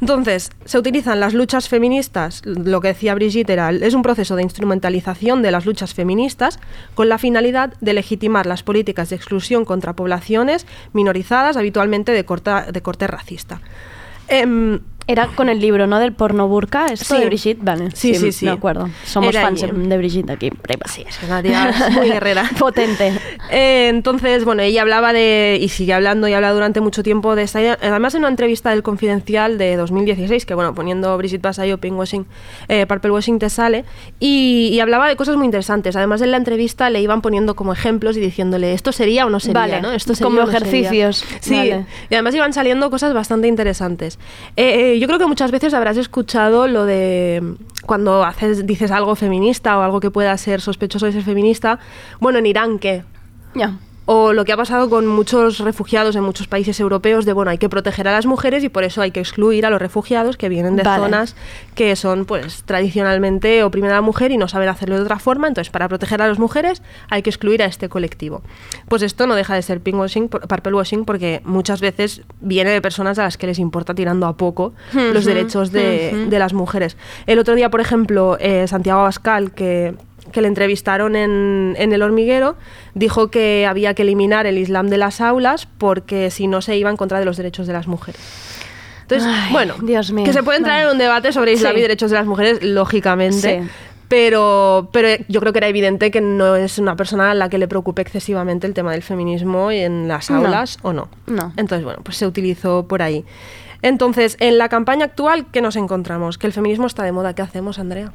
[0.00, 4.42] Entonces, se utilizan las luchas feministas, lo que decía Brigitte era, es un proceso de
[4.42, 6.60] instrumentalización de las luchas feministas
[6.94, 12.82] con la finalidad de legitimar las políticas de exclusión contra poblaciones minorizadas, habitualmente de, de
[12.82, 13.60] corte racista.
[14.28, 15.98] Em, era con el libro, ¿no?
[15.98, 17.90] Del porno burka, esto de Brigitte, vale.
[17.94, 18.44] Sí, sí, sí.
[18.44, 18.90] De acuerdo.
[19.06, 20.50] Somos fans de Brigitte aquí.
[20.84, 22.44] Sí, es una tía muy guerrera.
[22.58, 23.14] Potente.
[23.50, 27.44] Eh, entonces, bueno, ella hablaba de, y sigue hablando y habla durante mucho tiempo de
[27.44, 32.26] esta Además, en una entrevista del Confidencial de 2016, que bueno, poniendo Brigitte Basayo, Pinkwashing,
[32.68, 33.86] eh, Purple Washing te sale,
[34.20, 35.96] y, hablaba de cosas muy interesantes.
[35.96, 39.40] Además, en la entrevista le iban poniendo como ejemplos y diciéndole, esto sería o no
[39.40, 39.80] sería, vale.
[39.80, 39.90] ¿no?
[39.92, 41.24] Esto sería como ejercicios.
[41.40, 41.72] Sí,
[42.10, 44.18] y además iban saliendo cosas bastante interesantes.
[44.54, 47.56] eh, yo creo que muchas veces habrás escuchado lo de
[47.86, 51.78] cuando haces, dices algo feminista o algo que pueda ser sospechoso de ser feminista.
[52.20, 53.04] Bueno, en Irán, ¿qué?
[53.54, 53.78] Ya
[54.10, 57.58] o lo que ha pasado con muchos refugiados en muchos países europeos de bueno hay
[57.58, 60.48] que proteger a las mujeres y por eso hay que excluir a los refugiados que
[60.48, 61.36] vienen de zonas
[61.74, 65.46] que son pues tradicionalmente oprimen a la mujer y no saben hacerlo de otra forma.
[65.46, 68.40] Entonces para proteger a las mujeres hay que excluir a este colectivo.
[68.88, 73.18] Pues esto no deja de ser pinkwashing purple washing porque muchas veces viene de personas
[73.18, 76.96] a las que les importa tirando a poco los derechos de, las mujeres.
[77.26, 79.96] El otro día por ejemplo eh, Santiago Abascal que
[80.32, 82.56] que le entrevistaron en, en, El Hormiguero,
[82.94, 86.90] dijo que había que eliminar el Islam de las aulas porque si no se iba
[86.90, 88.20] en contra de los derechos de las mujeres.
[89.02, 90.26] Entonces, bueno, Dios mío.
[90.26, 93.62] que se puede entrar en un debate sobre Islam y derechos de las mujeres, lógicamente.
[94.08, 97.58] Pero, pero yo creo que era evidente que no es una persona a la que
[97.58, 101.08] le preocupe excesivamente el tema del feminismo en las aulas o no.
[101.26, 101.52] No.
[101.56, 103.24] Entonces, bueno, pues se utilizó por ahí.
[103.82, 106.38] Entonces, en la campaña actual, ¿qué nos encontramos?
[106.38, 107.34] Que el feminismo está de moda.
[107.34, 108.12] ¿Qué hacemos, Andrea?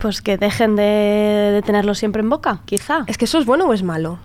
[0.00, 3.04] Pues que dejen de, tenerlo siempre en boca, quizá.
[3.06, 4.18] ¿Es que eso es bueno o es malo?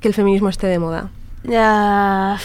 [0.00, 1.10] Que el feminismo esté de moda.
[1.42, 2.38] Ya.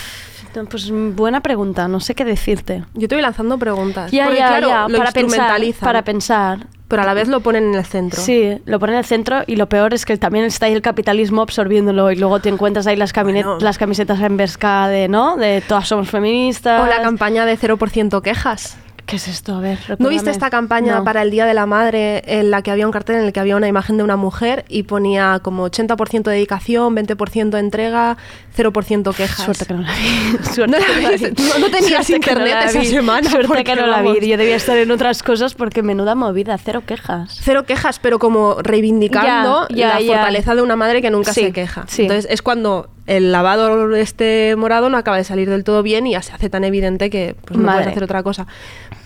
[0.69, 2.83] Pues buena pregunta, no sé qué decirte.
[2.93, 4.11] Yo estoy lanzando preguntas.
[4.11, 6.67] Ya, ya, ya, para pensar, para pensar.
[6.89, 8.21] Pero a la vez lo ponen en el centro.
[8.21, 10.81] Sí, lo ponen en el centro y lo peor es que también está ahí el
[10.81, 13.13] capitalismo absorbiéndolo y luego te encuentras ahí las,
[13.61, 15.37] las camisetas en Vesca de, ¿no?
[15.37, 16.83] De todas somos feministas.
[16.83, 18.77] O la campaña de 0% quejas.
[19.05, 19.55] ¿Qué es esto?
[19.55, 22.71] A ver, ¿No viste esta campaña para el Día de la Madre en la que
[22.71, 25.67] había un cartel en el que había una imagen de una mujer y ponía como
[25.69, 28.17] 80% dedicación, 20% entrega,
[28.55, 29.45] 0% quejas?
[29.45, 31.33] Suerte que no la vi.
[31.59, 33.29] no, tenías internet esa semana.
[33.29, 34.27] Suerte que no la vi.
[34.27, 37.37] Yo debía estar en otras cosas porque menuda movida, cero quejas.
[37.41, 41.85] Cero quejas, pero como reivindicando la fortaleza de una madre que nunca se queja.
[41.97, 46.11] Entonces es cuando el lavado este morado no acaba de salir del todo bien y
[46.11, 48.47] ya se hace tan evidente que pues, no puedes hacer otra cosa.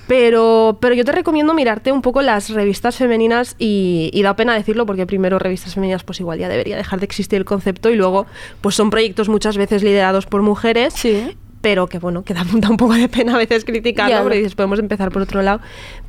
[0.08, 4.54] Pero, pero yo te recomiendo mirarte un poco las revistas femeninas y, y, da pena
[4.54, 7.96] decirlo porque primero revistas femeninas pues igual ya debería dejar de existir el concepto y
[7.96, 8.28] luego
[8.62, 11.36] pues son proyectos muchas veces liderados por mujeres sí
[11.66, 14.78] pero que bueno, que da, un poco de pena a veces criticarlo, porque dices, podemos
[14.78, 15.62] empezar por otro lado.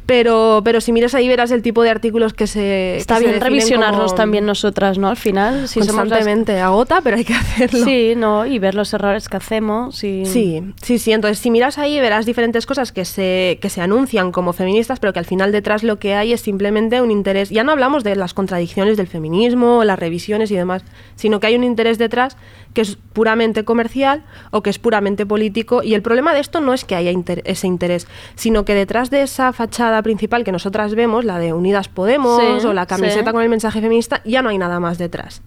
[0.05, 2.97] Pero, pero si miras ahí verás el tipo de artículos que se...
[2.99, 5.09] Está bien revisionarlos también nosotras, ¿no?
[5.09, 7.85] Al final, si constantemente somos agota, pero hay que hacerlo.
[7.85, 8.45] Sí, ¿no?
[8.47, 10.05] Y ver los errores que hacemos.
[10.05, 10.27] Y...
[10.27, 11.13] Sí, sí, sí.
[11.13, 15.13] Entonces, si miras ahí verás diferentes cosas que se, que se anuncian como feministas, pero
[15.13, 17.49] que al final detrás lo que hay es simplemente un interés.
[17.51, 20.85] Ya no hablamos de las contradicciones del feminismo, las revisiones y demás,
[21.17, 22.37] sino que hay un interés detrás
[22.77, 25.83] que es puramente comercial o que es puramente político.
[25.83, 27.11] Y el problema de esto no es que haya
[27.45, 31.89] ese interés, sino que detrás de esa fachada principal que nosotras vemos, la de Unidas
[31.89, 35.41] Podemos o la camiseta con el mensaje feminista, ya no hay nada más detrás.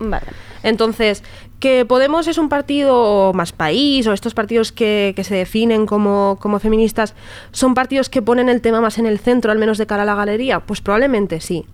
[0.63, 1.23] Entonces,
[1.59, 6.39] que Podemos es un partido más país o estos partidos que, que se definen como,
[6.41, 7.13] como feministas
[7.51, 10.05] son partidos que ponen el tema más en el centro, al menos de cara a
[10.07, 11.67] la galería, pues probablemente sí.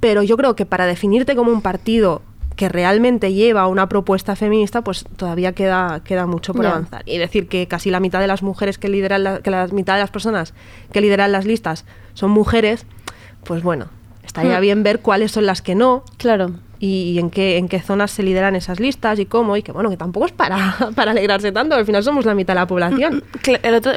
[0.00, 2.22] Pero yo creo que para definirte como un partido
[2.58, 7.04] que realmente lleva una propuesta feminista, pues todavía queda, queda mucho por avanzar.
[7.06, 9.94] Y decir que casi la mitad de las mujeres que lideran, la, que la mitad
[9.94, 10.54] de las personas
[10.92, 11.84] que lideran las listas
[12.14, 12.84] son mujeres,
[13.44, 13.90] pues bueno,
[14.24, 14.60] estaría hmm.
[14.60, 16.02] bien ver cuáles son las que no.
[16.16, 19.72] Claro y en qué, en qué zonas se lideran esas listas y cómo, y que
[19.72, 22.66] bueno, que tampoco es para, para alegrarse tanto, al final somos la mitad de la
[22.66, 23.24] población.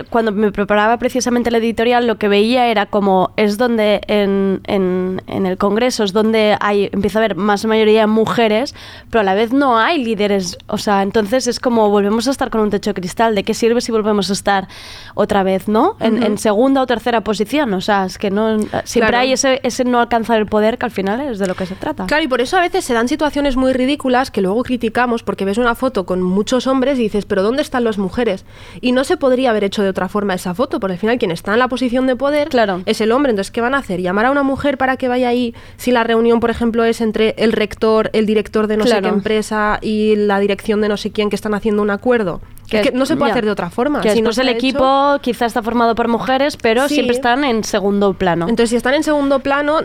[0.10, 5.22] cuando me preparaba precisamente el editorial, lo que veía era como es donde en, en,
[5.28, 8.74] en, el Congreso es donde hay, empieza a haber más mayoría de mujeres,
[9.10, 12.50] pero a la vez no hay líderes, o sea, entonces es como volvemos a estar
[12.50, 14.68] con un techo de cristal, ¿de qué sirve si volvemos a estar
[15.14, 15.98] otra vez, ¿no?
[16.00, 19.84] En, en segunda o tercera posición, o sea, es que no, siempre hay ese, ese
[19.84, 22.08] no alcanzar el poder que al final es de lo que se trata.
[22.08, 25.44] Claro, y por eso a veces se dan situaciones muy ridículas que luego criticamos porque
[25.44, 28.46] ves una foto con muchos hombres y dices, pero ¿dónde están las mujeres?
[28.80, 31.32] Y no se podría haber hecho de otra forma esa foto, porque al final quien
[31.32, 32.84] está en la posición de poder claro.
[32.86, 33.32] es el hombre.
[33.32, 34.00] Entonces, ¿qué van a hacer?
[34.00, 37.36] ¿Llamar a una mujer para que vaya ahí si la reunión, por ejemplo, es entre
[37.38, 41.12] el rector, el director de no sé qué empresa y la dirección de no sé
[41.12, 42.40] quién que están haciendo un acuerdo?
[42.72, 44.02] Que, no se puede hacer de otra forma.
[44.02, 48.14] Que si no el equipo quizás está formado por mujeres, pero siempre están en segundo
[48.14, 48.48] plano.
[48.48, 49.80] Entonces, si están en segundo plano,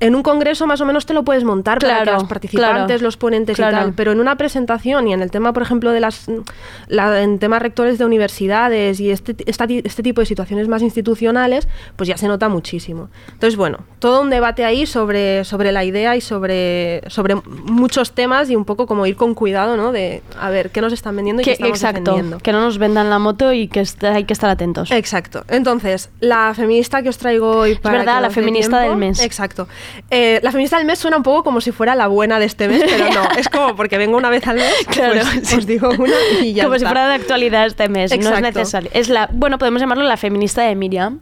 [0.00, 3.02] en un congreso más o menos te lo puedes montar claro, para que los participantes,
[3.02, 3.92] los ponentes y tal.
[3.94, 7.98] Pero en una presentación y en el tema, por ejemplo, de las en temas rectores
[7.98, 13.08] de universidades y este, este tipo de situaciones más institucionales, pues ya se nota muchísimo.
[13.32, 18.50] Entonces, bueno, todo un debate ahí sobre, sobre la idea y sobre, sobre muchos temas
[18.50, 19.92] y un poco como ir con cuidado, ¿no?
[19.92, 22.31] De a ver qué nos están vendiendo y qué estamos exacto.
[22.38, 24.90] Que no nos vendan la moto y que hay que estar atentos.
[24.90, 25.44] Exacto.
[25.48, 27.98] Entonces, la feminista que os traigo hoy para.
[27.98, 29.20] Es verdad, la feminista del mes.
[29.20, 29.68] Exacto.
[30.10, 32.68] Eh, la feminista del mes suena un poco como si fuera la buena de este
[32.68, 33.22] mes, pero no.
[33.36, 36.64] Es como porque vengo una vez al mes, claro, pues, os digo una y ya
[36.64, 38.16] Como si fuera de actualidad este mes.
[38.18, 38.90] No es necesario.
[38.92, 41.20] Es la, bueno, podemos llamarlo la feminista de Miriam.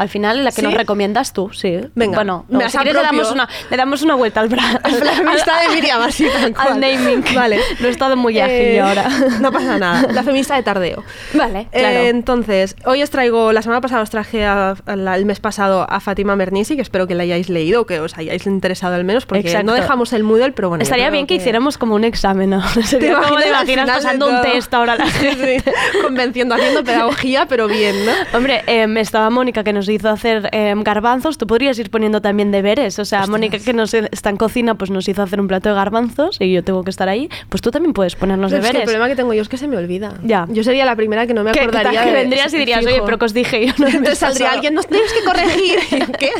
[0.00, 1.78] Al final, la que nos recomiendas tú, sí.
[1.94, 4.78] Venga, bueno, no, si quieres, le damos, una, le damos una vuelta al brazo.
[4.82, 6.54] la feminista de Miriam, así cual.
[6.56, 7.22] Al naming.
[7.34, 7.58] Vale.
[7.80, 9.10] No he estado muy ágil eh, ahora.
[9.40, 10.10] No pasa nada.
[10.10, 11.04] La feminista de tardeo.
[11.34, 11.98] Vale, eh, claro.
[11.98, 16.76] entonces, hoy os traigo, la semana pasada os traje el mes pasado a Fátima Mernisi,
[16.76, 20.14] que espero que la hayáis leído, que os hayáis interesado al menos, porque no dejamos
[20.14, 20.82] el Moodle, pero bueno.
[20.82, 22.66] Estaría bien que, hiciéramos como un examen, ¿no?
[22.84, 25.62] Sería como te imaginas pasando un test ahora la gente.
[26.02, 28.12] Convenciendo, haciendo pedagogía, pero bien, ¿no?
[28.32, 32.50] Hombre, eh, estaba Mónica que nos hizo hacer Em, garbanzos, tú podrías ir poniendo también
[32.50, 32.98] deberes.
[32.98, 35.74] O sea, Mónica, que nos está en cocina, pues nos hizo hacer un plato de
[35.74, 37.28] garbanzos y yo tengo que estar ahí.
[37.48, 38.76] Pues tú también puedes ponernos deberes.
[38.76, 40.14] el problema que tengo yo es que se me olvida.
[40.22, 40.46] Ya.
[40.48, 42.04] Yo sería la primera que no me acordaría.
[42.04, 43.72] Que, vendrías y dirías, oye, pero que os dije yo.
[43.78, 45.78] No Entonces saldría alguien, nos tienes que corregir.
[46.18, 46.30] ¿Qué?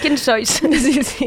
[0.00, 0.48] ¿Quién sois?
[0.70, 1.26] sí, sí.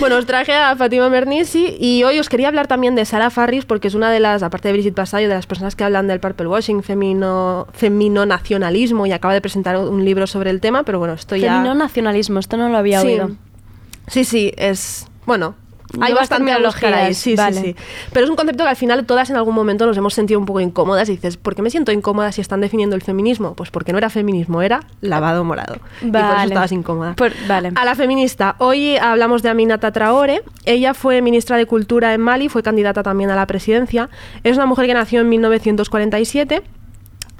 [0.00, 3.64] Bueno, os traje a Fatima Mernisi y hoy os quería hablar también de Sara Farris
[3.64, 6.20] porque es una de las, aparte de Brigitte Basayo, de las personas que hablan del
[6.20, 10.98] purple washing, femino, femino nacionalismo y acaba de presentar un libro sobre el tema, pero
[11.04, 11.52] bueno, estoy ya...
[11.52, 13.32] Femino nacionalismo esto no lo había oído.
[14.06, 15.06] Sí, sí, es.
[15.26, 15.54] Bueno,
[16.00, 17.12] hay bastante a ahí.
[17.12, 17.76] Sí, sí, sí.
[18.10, 20.46] Pero es un concepto que al final todas en algún momento nos hemos sentido un
[20.46, 23.54] poco incómodas y dices, ¿por qué me siento incómoda si están definiendo el feminismo?
[23.54, 25.76] Pues porque no era feminismo, era lavado morado.
[26.00, 27.14] Y por eso estabas incómoda.
[27.46, 27.72] vale.
[27.74, 28.56] A la feminista.
[28.58, 30.42] Hoy hablamos de Aminata Traore.
[30.64, 34.08] Ella fue ministra de Cultura en Mali, fue candidata también a la presidencia.
[34.42, 36.62] Es una mujer que nació en 1947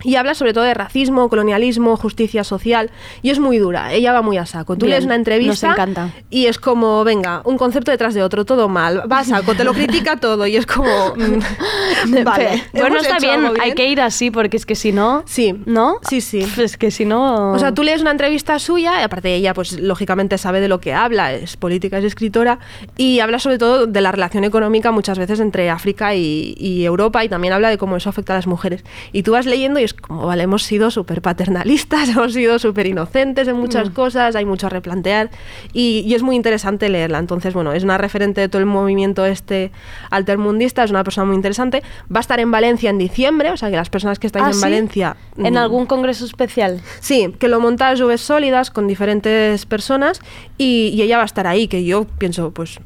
[0.05, 2.91] y habla sobre todo de racismo, colonialismo, justicia social
[3.23, 4.77] y es muy dura, ella va muy a saco.
[4.77, 6.11] Tú lees una entrevista encanta.
[6.31, 9.65] y es como, venga, un concepto detrás de otro, todo mal, va a saco, te
[9.65, 12.63] lo critica todo y es como, mm, vale.
[12.73, 15.99] Bueno, está bien, hay que ir así porque es que si no, sí, ¿no?
[16.09, 16.47] Sí, sí.
[16.59, 17.53] Es que si no...
[17.53, 20.81] O sea, tú lees una entrevista suya, y aparte ella pues lógicamente sabe de lo
[20.81, 22.59] que habla, es política, es escritora
[22.97, 27.25] y habla sobre todo de la relación económica muchas veces entre África y, y Europa
[27.25, 28.85] y también habla de cómo eso afecta a las mujeres.
[29.13, 32.87] Y tú vas leyendo y es como, vale, hemos sido súper paternalistas, hemos sido súper
[32.87, 33.93] inocentes en muchas mm.
[33.93, 35.31] cosas, hay mucho a replantear
[35.73, 37.19] y, es muy interesante leerla.
[37.19, 39.73] Entonces, bueno, es una referente de todo el movimiento este
[40.11, 41.83] altermundista, es una persona muy interesante.
[42.15, 44.51] Va a estar en Valencia en diciembre, o sea que las personas que estáis ah,
[44.53, 45.17] en Valencia...
[45.37, 46.81] ¿En mm, algún congreso especial?
[47.01, 50.21] Sí, que lo monta Juves Sólidas con diferentes personas
[50.57, 52.79] y, y ella va a estar ahí, que yo pienso, pues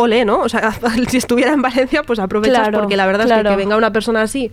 [0.00, 0.40] ole, ¿no?
[0.40, 0.72] O sea,
[1.08, 4.22] si estuviera en Valencia, pues aprovechas porque la verdad es que, que venga una persona
[4.22, 4.50] así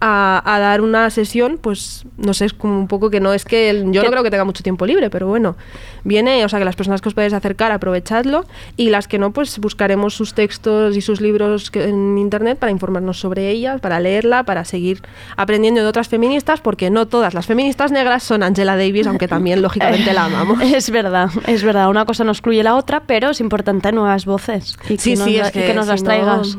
[0.00, 3.84] a, dar una sesión, pues no sé, es como un poco que no es que
[3.90, 5.56] yo no creo que tenga mucho tiempo libre, pero bueno,
[6.04, 8.44] viene, o sea que las personas que os podéis acercar, aprovechadlo
[8.76, 13.18] y las que no, pues buscaremos sus textos y sus libros en internet para informarnos
[13.18, 15.02] sobre ellas, para leerla, para seguir
[15.36, 19.62] aprendiendo de otras feministas, porque no todas las feministas negras son Angela Davis, aunque también
[19.62, 20.60] lógicamente la amamos.
[20.62, 24.76] Es verdad, es verdad, una cosa no excluye la otra, pero es importante nuevas voces
[24.88, 26.58] y que, nos, es que, nos las traigas.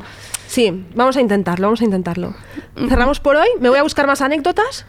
[0.50, 2.34] Sí, vamos a intentarlo, vamos a intentarlo.
[2.76, 3.48] ¿Cerramos por hoy?
[3.60, 4.88] ¿Me voy a buscar más anécdotas?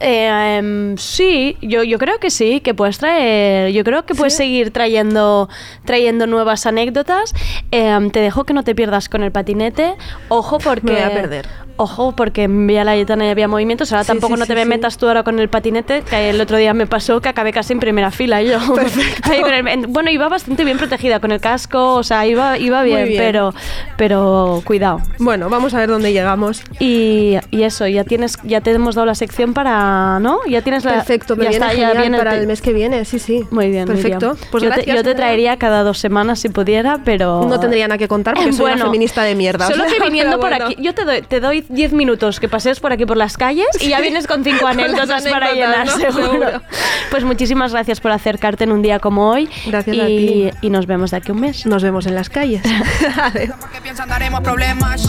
[0.00, 4.34] Eh, em, sí, yo, yo creo que sí, que puedes traer, yo creo que puedes
[4.36, 5.48] seguir trayendo,
[5.84, 7.34] trayendo nuevas anécdotas.
[7.70, 9.94] Em, te dejo que no te pierdas con el patinete.
[10.28, 10.86] Ojo porque...
[10.92, 11.46] Me voy a perder
[11.78, 15.06] ojo, porque en Vía Layetana y había movimientos, ahora tampoco no te me metas tú
[15.06, 18.10] ahora con el patinete, que el otro día me pasó que acabé casi en primera
[18.10, 18.58] fila yo.
[19.88, 23.54] bueno, iba bastante bien protegida con el casco, o sea, iba, iba bien, Pero,
[23.96, 25.00] pero cuidado.
[25.18, 26.62] Bueno, vamos a ver dónde llegamos.
[26.80, 29.77] Y, y, eso, ya tienes, ya te hemos dado la sección para,
[30.20, 30.40] ¿no?
[30.46, 30.94] Ya tienes la...
[30.94, 33.46] Perfecto, me ya viene está, ya viene para el, mes que viene, sí, sí.
[33.50, 34.36] Muy bien, Perfecto.
[34.50, 37.46] Pues yo, te, yo te, traería cada dos semanas si pudiera, pero...
[37.48, 39.66] No tendría nada que contar porque soy una feminista de mierda.
[39.66, 42.92] Solo que viniendo por aquí, yo te doy, te doy 10 minutos que pasees por
[42.92, 46.62] aquí por las calles y ya vienes con cinco anécdotas, para llenar, seguro.
[47.10, 49.48] Pues muchísimas gracias por acercarte en un día como hoy.
[49.66, 50.50] Gracias y, a ti.
[50.62, 51.66] Y nos vemos de aquí un mes.
[51.66, 52.62] Nos vemos en las calles.
[53.32, 55.04] ¿Qué piensan daremos problemas?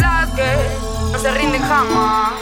[0.00, 2.32] Las que no se rinden jamás.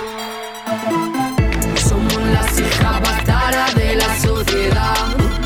[1.89, 5.44] Somos las hijas bastardas de la sociedad.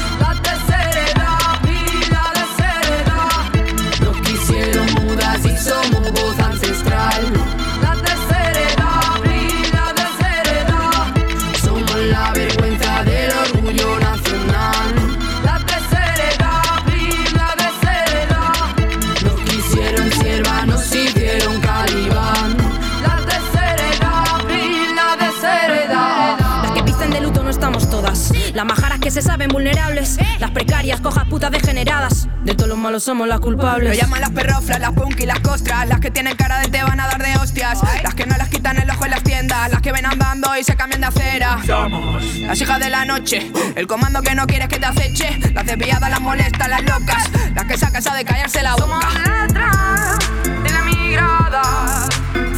[29.09, 30.19] Que se saben vulnerables.
[30.39, 32.29] Las precarias, cojas putas degeneradas.
[32.45, 33.89] De todos los malos somos las culpables.
[33.89, 35.89] Lo llaman las perroflas, las punk y las costras.
[35.89, 37.81] Las que tienen cara de te van a dar de hostias.
[38.03, 39.71] Las que no las quitan el ojo en las tiendas.
[39.71, 41.59] Las que ven andando y se cambian de acera.
[41.67, 43.51] Somos las hijas de la noche.
[43.77, 45.39] El comando que no quieres que te aceche.
[45.55, 47.31] Las desviadas, las molestas, las locas.
[47.55, 48.83] Las que sacan de callarse la boca.
[48.83, 50.19] Somos letras
[50.65, 52.09] de la migrada.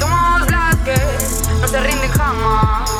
[0.00, 0.96] Somos las que
[1.60, 2.99] no se rinden jamás.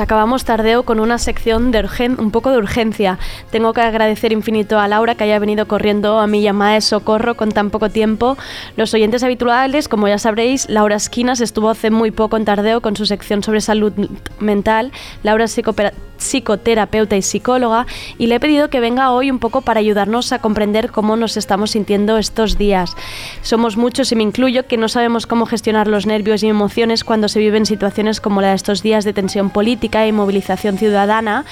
[0.00, 1.80] Acabamos tardeo con una sección de
[2.18, 3.18] un poco de urgencia.
[3.50, 7.36] Tengo que agradecer infinito a Laura que haya venido corriendo a mi llamada de socorro
[7.36, 8.38] con tan poco tiempo.
[8.76, 12.96] Los oyentes habituales, como ya sabréis, Laura Esquinas estuvo hace muy poco en tardeo con
[12.96, 13.92] su sección sobre salud
[14.38, 14.90] mental.
[15.22, 17.86] Laura es psicoterapeuta y psicóloga
[18.18, 21.36] y le he pedido que venga hoy un poco para ayudarnos a comprender cómo nos
[21.36, 22.94] estamos sintiendo estos días.
[23.42, 27.28] Somos muchos y me incluyo que no sabemos cómo gestionar los nervios y emociones cuando
[27.28, 31.44] se viven situaciones como la de estos días de tensión política y movilización ciudadana.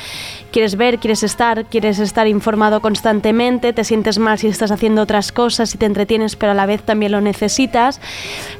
[0.52, 5.32] Quieres ver, quieres estar, quieres estar informado constantemente, te sientes mal si estás haciendo otras
[5.32, 8.00] cosas y te entretienes, pero a la vez también lo necesitas.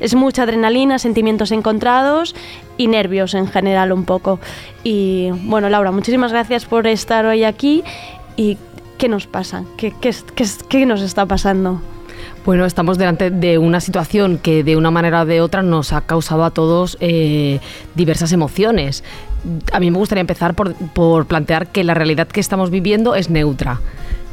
[0.00, 2.34] Es mucha adrenalina, sentimientos encontrados
[2.78, 4.40] y nervios en general un poco.
[4.82, 7.84] Y bueno, Laura, muchísimas gracias por estar hoy aquí.
[8.36, 8.56] ¿Y
[8.96, 9.64] qué nos pasa?
[9.76, 11.82] ¿Qué, qué, qué, qué nos está pasando?
[12.44, 16.02] Bueno, estamos delante de una situación que de una manera o de otra nos ha
[16.02, 17.60] causado a todos eh,
[17.94, 19.04] diversas emociones.
[19.72, 23.28] A mí me gustaría empezar por, por plantear que la realidad que estamos viviendo es
[23.28, 23.80] neutra.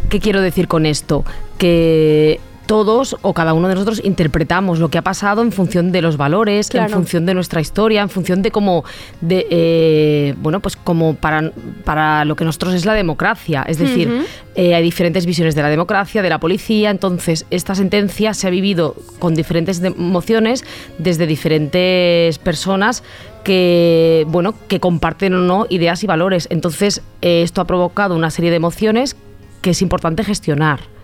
[0.10, 1.26] ¿Qué quiero decir con esto?
[1.58, 6.01] Que todos o cada uno de nosotros interpretamos lo que ha pasado en función de
[6.01, 8.84] los valores, en función de nuestra historia, en función de cómo,
[9.22, 11.51] de, eh, bueno, pues como para,
[11.84, 13.63] para lo que nosotros es la democracia.
[13.68, 16.89] Es decir, eh, hay diferentes visiones de la democracia, de la policía.
[16.89, 20.63] Entonces, esta sentencia se ha vivido con diferentes emociones
[20.97, 23.03] desde diferentes personas
[23.43, 26.47] que bueno que comparten o no ideas y valores.
[26.49, 29.16] Entonces, eh, esto ha provocado una serie de emociones
[29.61, 30.95] que es importante gestionar.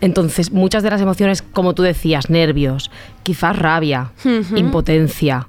[0.00, 2.90] Entonces, muchas de las emociones, como tú decías, nervios,
[3.22, 4.12] quizás rabia,
[4.56, 5.48] impotencia,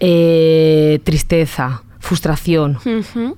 [0.00, 2.78] eh, tristeza, frustración.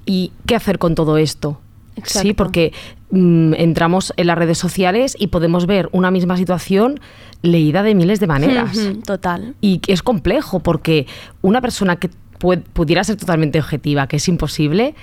[0.07, 1.61] ¿Y qué hacer con todo esto?
[2.05, 2.73] Sí, porque
[3.11, 7.01] mm, entramos en las redes sociales y podemos ver una misma situación
[7.43, 8.79] leída de miles de maneras.
[9.05, 9.55] total.
[9.61, 11.07] Y es complejo porque
[11.43, 14.95] una persona que pudiera ser totalmente objetiva, que es imposible,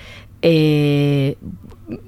[0.42, 1.38] eh,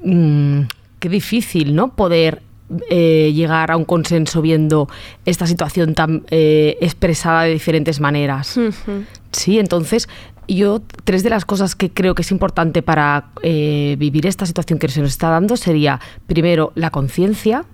[0.03, 0.61] mm,
[0.99, 1.95] qué difícil, ¿no?
[1.95, 2.41] Poder
[2.89, 4.87] eh, llegar a un consenso viendo
[5.25, 8.59] esta situación tan eh, expresada de diferentes maneras.
[9.31, 10.07] Sí, entonces
[10.47, 14.77] yo tres de las cosas que creo que es importante para eh, vivir esta situación
[14.77, 17.65] que se nos está dando sería, primero, la conciencia.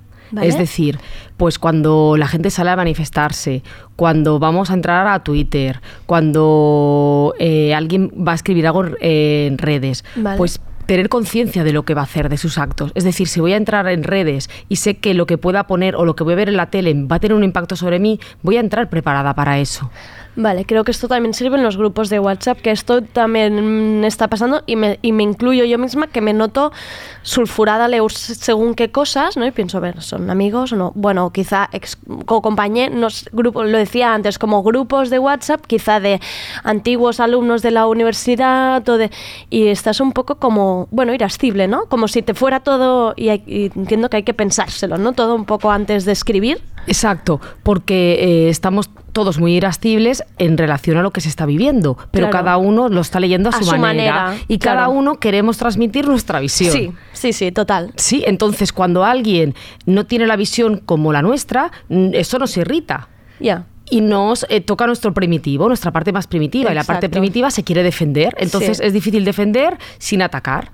[0.42, 1.00] Es decir,
[1.38, 3.64] pues cuando la gente sale a manifestarse,
[3.96, 7.34] cuando vamos a entrar a Twitter, cuando
[7.74, 10.04] alguien va a escribir algo en redes,
[10.36, 12.92] pues tener conciencia de lo que va a hacer, de sus actos.
[12.96, 15.96] Es decir, si voy a entrar en redes y sé que lo que pueda poner
[15.96, 18.00] o lo que voy a ver en la tele va a tener un impacto sobre
[18.00, 19.90] mí, voy a entrar preparada para eso.
[20.38, 24.28] Vale, creo que esto también sirve en los grupos de WhatsApp, que esto también está
[24.28, 26.74] pasando y me, y me incluyo yo misma, que me noto
[27.22, 29.46] sulfurada leo según qué cosas, ¿no?
[29.46, 30.92] Y pienso, a ver, ¿son amigos o no?
[30.94, 36.20] Bueno, quizá ex, o compañeros, grupos, lo decía antes, como grupos de WhatsApp, quizá de
[36.64, 39.12] antiguos alumnos de la universidad o de,
[39.50, 41.86] y estás un poco como, bueno, irascible, ¿no?
[41.86, 45.14] Como si te fuera todo, y, entiendo que hay que pensárselo, ¿no?
[45.14, 46.62] Todo un poco antes de escribir.
[46.88, 51.98] Exacto, porque eh, estamos todos muy irascibles en relación a lo que se está viviendo,
[52.12, 56.42] pero cada uno lo está leyendo a, su, manera, y cada uno queremos transmitir nuestra
[56.42, 56.74] visión.
[56.74, 57.94] Sí, sí, sí, total.
[57.96, 59.56] Sí, entonces cuando alguien
[59.86, 63.08] no tiene la visión como la nuestra, eso nos irrita.
[63.40, 63.66] Ya.
[63.90, 66.72] y nos eh, toca nuestro primitivo, nuestra parte más primitiva.
[66.72, 68.34] Y la parte primitiva se quiere defender.
[68.38, 70.72] Entonces es difícil defender sin atacar.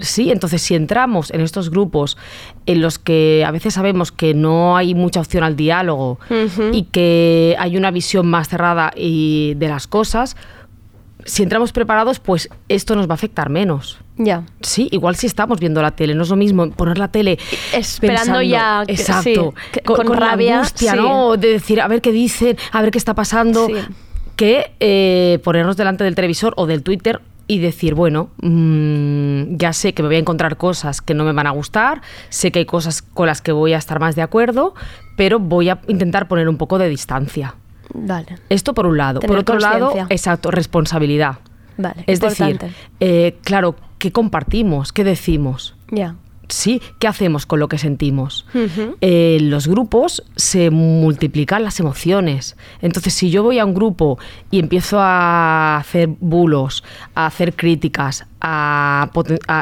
[0.00, 2.16] Sí, entonces si entramos en estos grupos
[2.66, 6.18] en los que a veces sabemos que no hay mucha opción al diálogo
[6.72, 10.36] y que hay una visión más cerrada y de las cosas,
[11.24, 13.98] si entramos preparados, pues esto nos va a afectar menos.
[14.16, 14.44] Ya.
[14.60, 17.38] Sí, igual si estamos viendo la tele, no es lo mismo poner la tele
[17.72, 19.54] esperando ya, exacto,
[19.84, 21.36] con, rabia, angustia, ¿no?
[21.36, 23.68] De decir, a ver qué dicen, a ver qué está pasando,
[24.34, 29.94] que eh, ponernos delante del televisor o del Twitter y decir, bueno, mm, ya sé
[29.94, 32.66] que me voy a encontrar cosas que no me van a gustar, sé que hay
[32.66, 34.74] cosas con las que voy a estar más de acuerdo,
[35.16, 37.54] pero voy a intentar poner un poco de distancia.
[37.94, 38.38] Vale.
[38.50, 39.20] Esto por un lado.
[39.20, 41.38] por otro lado, exacto, responsabilidad.
[41.78, 42.04] Vale.
[42.06, 42.60] Es decir,
[43.00, 44.92] eh, claro, ¿qué compartimos?
[44.92, 45.74] ¿Qué decimos?
[45.90, 46.14] Ya
[46.48, 48.46] sí, ¿qué hacemos con lo que sentimos?
[49.00, 52.56] En los grupos se multiplican las emociones.
[52.80, 54.18] Entonces, si yo voy a un grupo
[54.50, 56.84] y empiezo a hacer bulos,
[57.14, 59.10] a hacer críticas, a,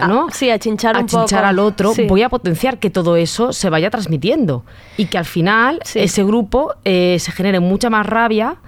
[0.09, 0.27] ¿no?
[0.31, 3.91] sí, a chinchar, un chinchar al otro, voy a potenciar que todo eso se vaya
[3.91, 4.65] transmitiendo
[4.97, 8.59] y que al final ese grupo eh, se genere mucha más rabia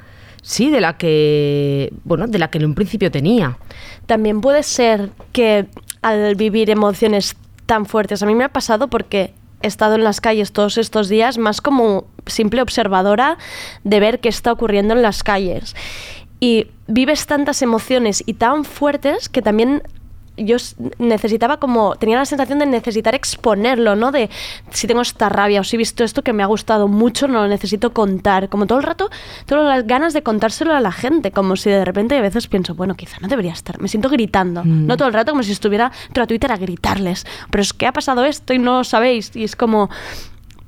[0.42, 3.58] sí, de la que, bueno, de la que en un principio tenía.
[4.06, 5.66] También puede ser que
[6.02, 7.36] al vivir emociones
[7.68, 8.22] tan fuertes.
[8.22, 11.60] A mí me ha pasado porque he estado en las calles todos estos días más
[11.60, 13.36] como simple observadora
[13.84, 15.76] de ver qué está ocurriendo en las calles.
[16.40, 19.82] y vives tantas emociones y tan fuertes que también
[20.38, 20.56] yo
[20.98, 24.12] necesitaba como, tenía la sensación de necesitar exponerlo, ¿no?
[24.12, 24.30] De
[24.70, 27.42] si tengo esta rabia o si he visto esto que me ha gustado mucho, no
[27.42, 28.48] lo necesito contar.
[28.48, 29.10] Como todo el rato,
[29.46, 32.74] tengo las ganas de contárselo a la gente, como si de repente a veces pienso,
[32.74, 33.80] bueno, quizá no debería estar.
[33.80, 34.86] Me siento gritando, mm.
[34.86, 37.26] no todo el rato como si estuviera a Twitter a gritarles.
[37.50, 39.34] Pero es que ha pasado esto y no lo sabéis.
[39.34, 39.88] Y es como,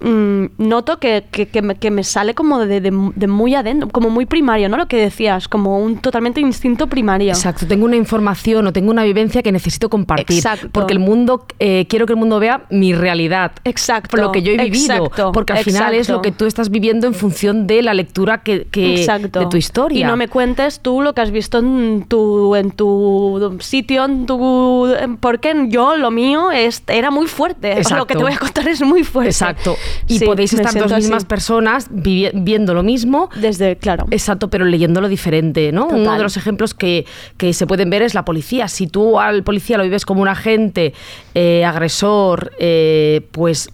[0.03, 4.25] Mm, noto que, que, me, que, me, sale como de, de, muy adentro, como muy
[4.25, 4.79] primario, ¿no?
[4.79, 7.29] Lo que decías, como un totalmente instinto primario.
[7.29, 10.39] Exacto, tengo una información o tengo una vivencia que necesito compartir.
[10.39, 10.71] Exacto.
[10.73, 13.53] Porque el mundo, eh, quiero que el mundo vea mi realidad.
[13.65, 14.11] Exacto.
[14.11, 14.95] Por lo que yo he vivido.
[14.95, 18.43] Exacto, porque al final es lo que tú estás viviendo en función de la lectura
[18.43, 20.01] que, que de tu historia.
[20.01, 24.25] Y no me cuentes tú lo que has visto en tu, en tu sitio, en
[24.25, 24.89] tu...
[25.21, 27.73] Porque yo, lo mío, es, era muy fuerte.
[27.73, 27.97] Exacto.
[27.97, 29.31] lo que te voy a contar es muy fuerte.
[29.31, 29.77] Exacto
[30.07, 33.31] y podéis estar dos mismas personas viendo lo mismo.
[33.37, 34.07] Desde, claro.
[34.11, 35.87] Exacto, pero leyéndolo diferente, ¿no?
[35.87, 38.69] Uno de los ejemplos que, que, se pueden ver es la policía.
[38.69, 40.95] Si tú al policía lo vives como un agente
[41.35, 43.69] eh, agresor, eh, pues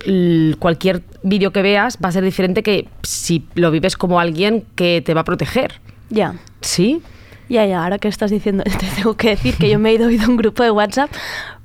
[0.59, 5.03] cualquier vídeo que veas va a ser diferente que si lo vives como alguien que
[5.05, 5.81] te va a proteger.
[6.11, 6.35] Ya.
[6.61, 7.03] ¿Sí?
[7.49, 10.07] Ya, ya, ahora que estás diciendo, te tengo que decir que yo me he ido
[10.07, 11.11] a un grupo de WhatsApp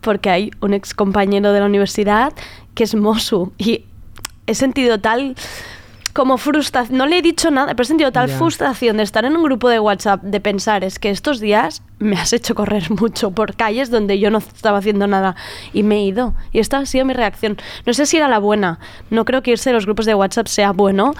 [0.01, 2.33] porque hay un ex compañero de la universidad
[2.75, 3.85] que es Mosu y
[4.47, 5.35] he sentido tal
[6.13, 9.35] como frustración, no le he dicho nada, pero he sentido tal frustración de estar en
[9.35, 13.31] un grupo de WhatsApp, de pensar, es que estos días me has hecho correr mucho
[13.31, 15.35] por calles donde yo no estaba haciendo nada
[15.73, 16.33] y me he ido.
[16.51, 17.57] Y esta ha sido mi reacción.
[17.85, 18.79] No sé si era la buena,
[19.09, 21.13] no creo que irse de los grupos de WhatsApp sea bueno,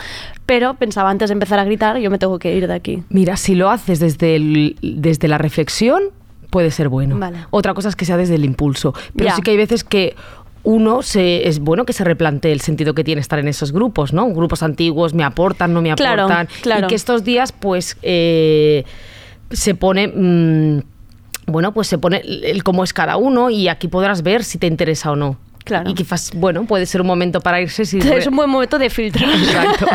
[0.45, 3.03] pero pensaba antes de empezar a gritar, yo me tengo que ir de aquí.
[3.09, 6.03] Mira, si lo haces desde, desde la reflexión,
[6.49, 7.17] puede ser bueno.
[7.49, 8.93] Otra cosa es que sea desde el impulso.
[9.15, 10.15] Pero sí que hay veces que
[10.63, 14.13] uno se, es bueno que se replantee el sentido que tiene estar en esos grupos,
[14.13, 14.27] ¿no?
[14.29, 16.47] Grupos antiguos me aportan, no me aportan.
[16.63, 18.83] Y que estos días, pues, eh,
[19.49, 20.07] se pone.
[20.07, 20.83] Mm,
[21.47, 24.67] bueno, pues se pone el cómo es cada uno y aquí podrás ver si te
[24.67, 25.37] interesa o no.
[25.63, 25.89] Claro.
[25.89, 27.85] Y quizás, bueno, puede ser un momento para irse.
[27.85, 29.29] Si es un buen momento de filtrar.
[29.29, 29.85] Exacto.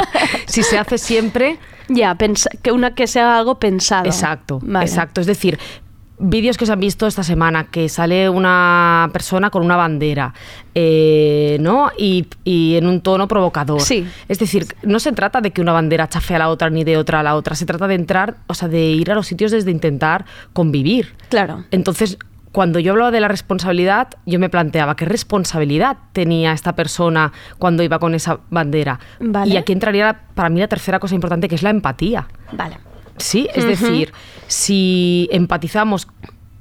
[0.47, 1.59] si se hace siempre.
[1.89, 2.17] Ya,
[2.63, 4.07] que una que sea algo pensado.
[4.07, 5.21] Exacto, exacto.
[5.21, 5.57] Es decir,
[6.19, 10.35] vídeos que os han visto esta semana, que sale una persona con una bandera,
[10.75, 11.91] eh, ¿no?
[11.97, 13.81] Y, en un tono provocador.
[13.81, 14.07] Sí.
[14.29, 16.97] Es decir, no se trata de que una bandera chafe a la otra ni de
[16.97, 19.53] otra a la otra, se trata de entrar, o sea, de ir a los sitios
[19.53, 21.15] desde intentar convivir.
[21.29, 21.65] Claro.
[21.71, 22.19] Entonces,
[22.53, 27.83] cuando yo hablaba de la responsabilidad, yo me planteaba qué responsabilidad tenía esta persona cuando
[27.83, 28.99] iba con esa bandera.
[29.45, 32.27] Y aquí entraría para mí la tercera cosa importante, que es la empatía.
[32.53, 32.79] Vale.
[33.19, 34.13] Sí, es decir,
[34.47, 36.09] si empatizamos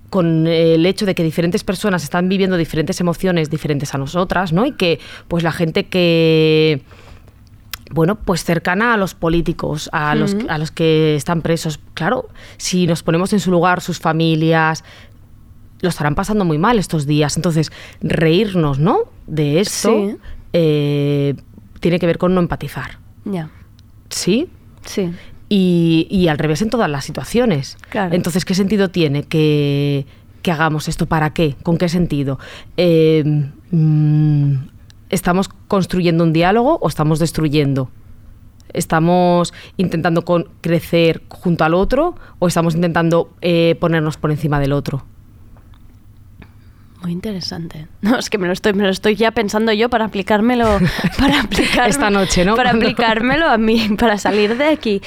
[0.10, 4.66] con el hecho de que diferentes personas están viviendo diferentes emociones diferentes a nosotras, ¿no?
[4.66, 6.82] Y que pues la gente que
[7.92, 11.80] bueno, pues cercana a los políticos, a, los, a los que están presos.
[11.94, 14.84] Claro, si nos ponemos en su lugar, sus familias,
[15.82, 17.36] lo estarán pasando muy mal estos días.
[17.36, 19.00] Entonces, reírnos, ¿no?
[19.28, 20.18] De esto
[20.54, 21.36] eh,
[21.80, 23.00] tiene que ver con no empatizar.
[23.26, 23.50] Ya.
[24.10, 24.50] ¿Sí?
[24.84, 25.12] Sí
[25.50, 27.78] y, al revés en todas las situaciones.
[27.94, 30.06] Entonces, ¿qué sentido tiene que,
[30.46, 31.06] hagamos esto?
[31.06, 31.56] ¿Para qué?
[31.64, 32.40] ¿Con qué sentido?
[32.78, 33.24] Eh,
[33.72, 34.54] mm,
[35.10, 37.90] ¿Estamos construyendo un diálogo o estamos destruyendo?
[38.74, 40.26] ¿Estamos intentando
[40.62, 45.06] crecer junto al otro o estamos intentando eh, ponernos por encima del otro?
[47.06, 47.88] Muy interesante.
[48.02, 50.80] No, es que me lo estoy, me lo estoy ya pensando yo para aplicármelo,
[51.20, 52.56] para aplicar esta noche, ¿no?
[52.56, 55.02] Para aplicármelo a mí, para salir de aquí.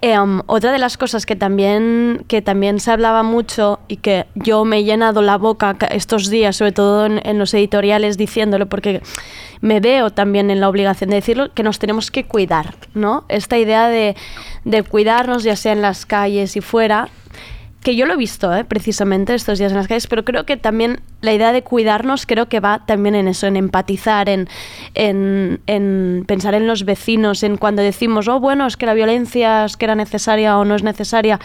[0.00, 4.64] Em, otra de las cosas que también, que también se hablaba mucho y que yo
[4.64, 9.00] me he llenado la boca estos días, sobre todo en, los editoriales, diciéndolo, porque
[9.60, 13.24] me veo también en la obligación de decirlo, que nos tenemos que cuidar, ¿no?
[13.28, 14.16] Esta idea de,
[14.64, 17.08] de cuidarnos, ya sea en las calles y fuera,
[17.82, 18.64] que yo lo he visto ¿eh?
[18.64, 22.48] precisamente estos días en las calles, pero creo que también la idea de cuidarnos creo
[22.48, 24.48] que va también en eso, en empatizar, en,
[24.94, 29.76] en, pensar en los vecinos, en cuando decimos, oh, bueno, es que la violencia es
[29.76, 31.40] que era necesaria o no es necesaria,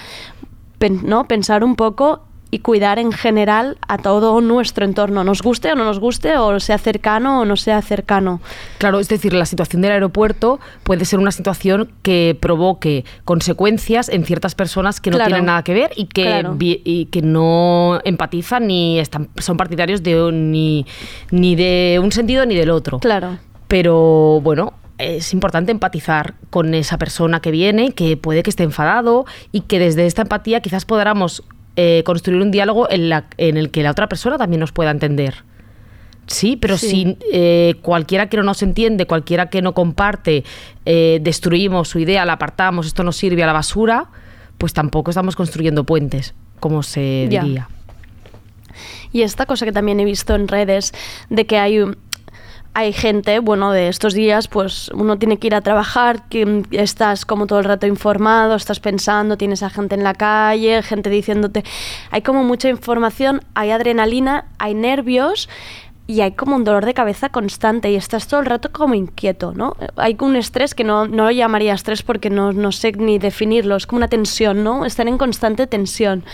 [1.03, 1.25] ¿no?
[1.27, 5.83] pensar un poco y cuidar en general a todo nuestro entorno, nos guste o no
[5.83, 8.41] nos guste, o sea cercano o no sea cercano.
[8.77, 14.25] Claro, es decir, la situación del aeropuerto puede ser una situación que provoque consecuencias en
[14.25, 18.99] ciertas personas que no tienen nada que ver y que, y que no empatizan ni
[18.99, 20.85] están, son partidarios de ni,
[21.31, 22.99] ni de un sentido ni del otro.
[22.99, 23.37] Claro.
[23.67, 29.25] Pero bueno, es importante empatizar con esa persona que viene, que puede que esté enfadado
[29.51, 31.43] y que desde esta empatía quizás podamos
[31.76, 34.91] eh, construir un diálogo en, la, en el que la otra persona también nos pueda
[34.91, 35.43] entender.
[36.28, 40.43] Sí, pero si eh, cualquiera que no nos entiende, cualquiera que no comparte,
[40.86, 44.07] eh, destruimos su idea, la apartamos, esto nos sirve a la basura,
[44.57, 47.69] pues tampoco estamos construyendo puentes, como se diría.
[49.11, 50.93] Y esta cosa que también he visto en redes,
[51.30, 51.80] de que hay
[52.76, 57.26] hay gente, bueno, de estos días, pues uno tiene que ir a trabajar, que estás
[57.26, 61.63] como todo el rato informado, estás pensando, tienes a gente en la calle, gente diciéndote,
[62.11, 65.47] hay como mucha información, hay adrenalina, hay nervios
[66.05, 69.53] y hay como un dolor de cabeza constante y estás todo el rato como inquieto,
[69.53, 69.78] ¿no?
[69.95, 73.78] Hay un estrés que no, no lo llamaría estrés porque no, no sé ni definirlo,
[73.78, 74.86] es como una tensión, ¿no?
[74.86, 76.26] Están en constante tensión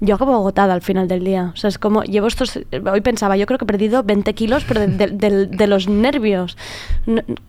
[0.00, 1.52] yo acabo agotada al final del día.
[1.54, 2.58] O sea, es como, llevo estos,
[2.90, 6.56] hoy pensaba, yo creo que he perdido 20 kilos, pero de, los nervios.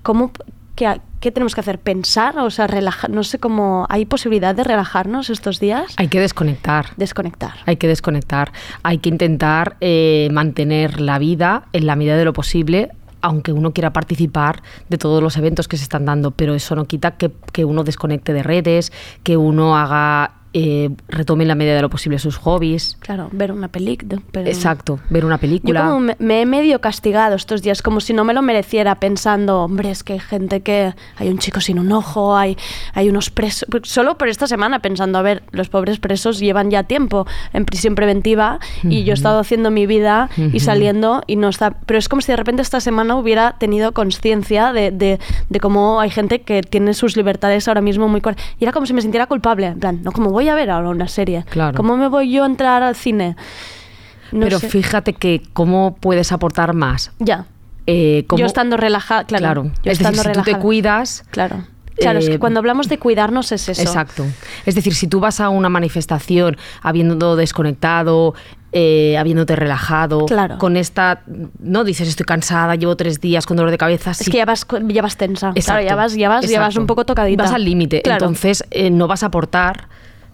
[0.03, 0.31] ¿Cómo,
[0.75, 1.79] qué, qué, tenemos que hacer?
[1.79, 2.37] ¿Pensar?
[2.39, 5.93] O sea, relajar, no sé cómo, ¿hay posibilidad de relajarnos estos días?
[5.97, 6.87] Hay que desconectar.
[6.97, 7.53] Desconectar.
[7.65, 8.51] Hay que desconectar.
[8.83, 12.91] Hay que intentar eh, mantener la vida en la medida de lo posible
[13.21, 16.85] aunque uno quiera participar de todos los eventos que se están dando, pero eso no
[16.85, 18.91] quita que, que uno desconecte de redes,
[19.23, 22.95] que uno haga eh, retome en la medida de lo posible sus hobbies.
[23.01, 24.21] Claro, ver una película.
[24.45, 25.81] Exacto, ver una película.
[25.81, 29.63] Yo como me, he medio castigado estos días, como si no me lo mereciera, pensando,
[29.63, 30.93] hombre, es que hay gente que...
[31.17, 32.55] Hay un chico sin un ojo, hay,
[32.93, 33.67] hay unos presos...
[33.83, 37.95] Solo por esta semana pensando, a ver, los pobres presos llevan ya tiempo en prisión
[37.95, 41.71] preventiva y yo he estado haciendo mi vida y saliendo y no está...
[41.85, 45.99] Pero es como si de repente esta semana hubiera tenido conciencia de, de, de, cómo
[45.99, 48.21] hay gente que tiene sus libertades ahora mismo muy...
[48.57, 50.89] Y era como si me sintiera culpable, en plan, no, como voy a ver ahora
[50.89, 51.45] una serie.
[51.49, 51.75] Claro.
[51.77, 53.35] ¿Cómo me voy yo a entrar al cine?
[54.31, 57.11] Pero fíjate que cómo puedes aportar más.
[57.19, 57.45] Ya.
[57.87, 59.71] Eh, yo estando relajada, claro.
[59.83, 61.63] es decir, si tú te cuidas, claro.
[61.97, 63.81] Claro, es que eh, cuando hablamos de cuidarnos es eso.
[63.81, 64.25] Exacto.
[64.65, 68.33] Es decir, si tú vas a una manifestación habiendo desconectado,
[68.73, 70.57] eh, habiéndote relajado, claro.
[70.57, 71.21] con esta,
[71.59, 74.11] no dices estoy cansada, llevo tres días con dolor de cabeza.
[74.11, 76.85] Es que ya vas, ya vas tensa, claro, ya vas, ya vas, ya vas un
[76.85, 77.43] poco tocadita.
[77.43, 79.87] Vas al límite, entonces no vas a aportar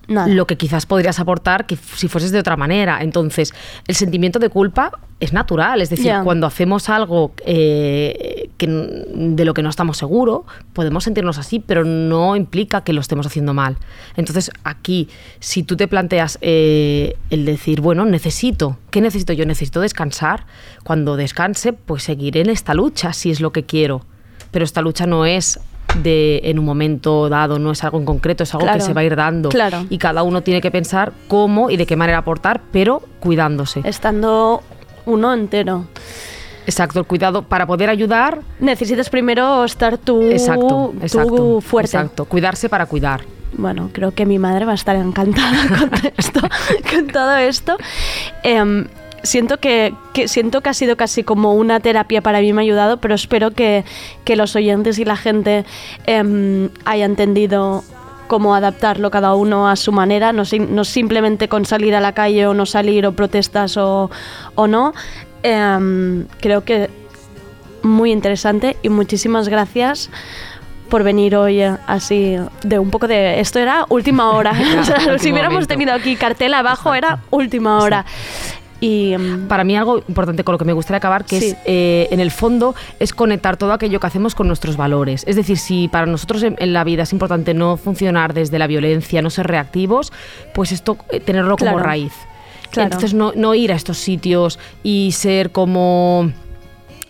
[0.07, 3.01] lo que quizás podrías aportar que si fueses de otra manera.
[3.01, 3.53] Entonces,
[3.87, 9.53] el sentimiento de culpa es natural, es decir, cuando hacemos algo eh, que, de lo
[9.53, 10.41] que no estamos seguros,
[10.73, 13.77] podemos sentirnos así, pero no implica que lo estemos haciendo mal.
[14.15, 19.45] Entonces, aquí, si tú te planteas eh, el decir, bueno, necesito, ¿qué necesito yo?
[19.45, 20.45] Necesito descansar.
[20.83, 24.01] Cuando descanse, pues seguiré en esta lucha, si es lo que quiero.
[24.49, 25.59] Pero esta lucha no es
[25.95, 29.01] de en un momento dado, no es algo en concreto, es algo que se va
[29.01, 29.49] a ir dando.
[29.49, 29.85] Claro.
[29.89, 33.81] Y cada uno tiene que pensar cómo y de qué manera aportar, pero cuidándose.
[33.83, 34.61] Estando
[35.05, 35.85] uno entero.
[36.65, 38.41] Exacto, el cuidado para poder ayudar.
[38.59, 41.97] Necesitas primero estar tú, exacto, exacto, fuerte.
[41.97, 43.21] Exacto, cuidarse para cuidar.
[43.53, 46.39] Bueno, creo que mi madre va a estar encantada con, esto,
[46.89, 47.77] con todo esto.
[48.43, 48.87] Em,
[49.23, 49.93] siento que,
[50.25, 53.51] siento que ha sido casi como una terapia para mí, me ha ayudado, pero espero
[53.51, 53.83] que,
[54.27, 55.65] los oyentes y la gente
[56.07, 57.83] eh, haya entendido
[58.27, 62.47] cómo adaptarlo cada uno a su manera, no, no, simplemente con salir a la calle
[62.47, 64.09] o no salir o protestas o,
[64.55, 64.93] no.
[65.43, 66.89] Em, creo que
[67.83, 70.09] muy interesante y muchísimas gracias
[70.87, 74.53] por venir hoy eh, así de un poco de esto era última hora.
[75.19, 78.05] Si hubiéramos tenido aquí cartel abajo era última hora
[78.81, 82.07] y mm, para mí algo importante con lo que me gustaría acabar, que es, eh,
[82.11, 85.23] en el fondo, es conectar todo aquello que hacemos con nuestros valores.
[85.27, 89.21] Es decir, si para nosotros en, la vida es importante no funcionar desde la violencia,
[89.21, 90.11] no ser reactivos,
[90.53, 92.13] pues esto, eh, tenerlo como raíz.
[92.75, 96.31] Entonces no, no ir a estos sitios y ser como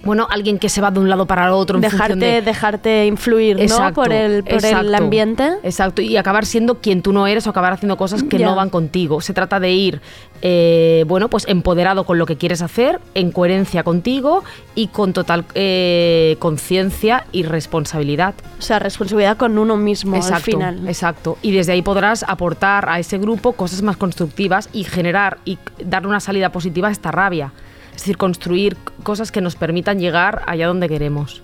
[0.04, 1.78] bueno, alguien que se va de un lado para el otro.
[1.78, 2.42] En dejarte, de...
[2.42, 3.94] dejarte influir ¿no?
[3.94, 5.50] por, el, por el ambiente.
[5.64, 8.70] Exacto, y acabar siendo quien tú no eres o acabar haciendo cosas que no van
[8.70, 9.22] contigo.
[9.22, 10.02] Se trata de ir,
[10.42, 14.44] eh, bueno, pues empoderado con lo que quieres hacer, en coherencia contigo
[14.76, 18.34] y con total eh, conciencia y responsabilidad.
[18.60, 20.88] O sea, responsabilidad con uno mismo al final.
[20.88, 25.58] Exacto, y desde ahí podrás aportar a ese grupo cosas más constructivas y generar y
[25.84, 27.52] darle una salida positiva a esta rabia.
[27.92, 31.42] Es decir, construir cosas que nos permitan llegar allá donde queremos.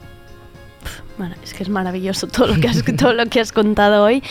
[1.18, 4.24] Bueno, es que es maravilloso todo lo que has, todo lo que has contado hoy.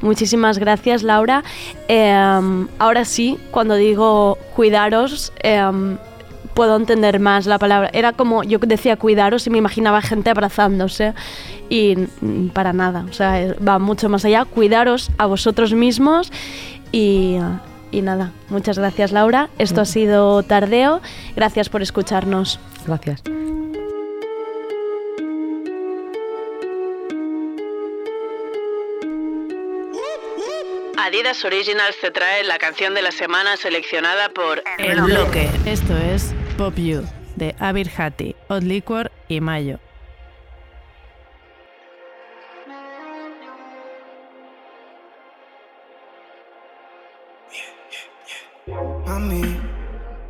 [0.00, 1.42] Muchísimas gracias, Laura.
[1.88, 5.98] Em, ahora sí, cuando digo cuidaros, em,
[6.54, 7.90] puedo entender más la palabra.
[7.92, 11.12] Era como, yo decía cuidaros y me imaginaba gente abrazándose
[11.68, 11.96] y
[12.52, 13.04] para nada.
[13.10, 14.44] O sea, va mucho más allá.
[14.44, 16.32] Cuidaros a vosotros mismos
[16.92, 17.36] y,
[17.90, 19.48] y nada, muchas gracias Laura.
[19.58, 21.00] Esto ha sido Tardeo.
[21.36, 22.60] Gracias por escucharnos.
[22.86, 23.22] Gracias.
[30.98, 35.48] Adidas Originals te trae la canción de la semana seleccionada por El Bloque.
[35.64, 37.02] Esto es Pop You
[37.36, 39.78] de Abir Hati, Odd Liquor y Mayo.
[49.08, 49.40] Mami,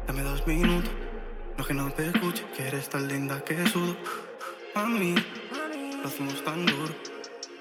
[0.07, 0.91] dame dos minutos.
[1.57, 3.97] No que no te escuche, que eres tan linda que sudo.
[4.73, 5.17] Mami,
[6.01, 6.95] lo hacemos tan duro.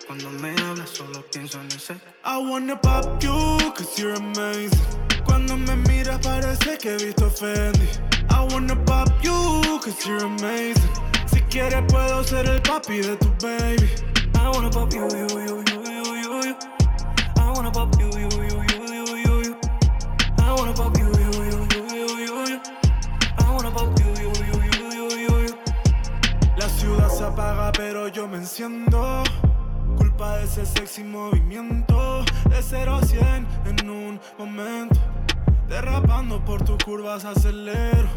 [0.06, 1.96] Cuando me hablas solo pienso en ese.
[2.24, 4.80] I wanna pop you, cause you're amazing.
[5.26, 7.88] Cuando me miras parece que he visto Fendi.
[8.30, 10.92] I wanna pop you, cause you're amazing.
[11.26, 13.90] Si quieres puedo ser el papi de tu baby.
[14.36, 16.56] I wanna pop you, you, you, you, you, you, you.
[17.38, 18.67] I wanna pop you, you, you, you,
[26.56, 29.24] La ciudad se apaga pero yo me enciendo.
[29.98, 32.24] Culpa de ese sexy movimiento.
[32.50, 35.00] De 0 a 100 en un momento.
[35.68, 38.08] Derrapando por tus curvas acelero.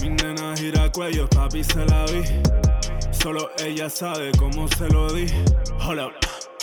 [0.00, 2.22] Mi nena gira cuello, papi se la vi.
[3.10, 5.26] Solo ella sabe cómo se lo di.
[5.86, 6.10] Hola,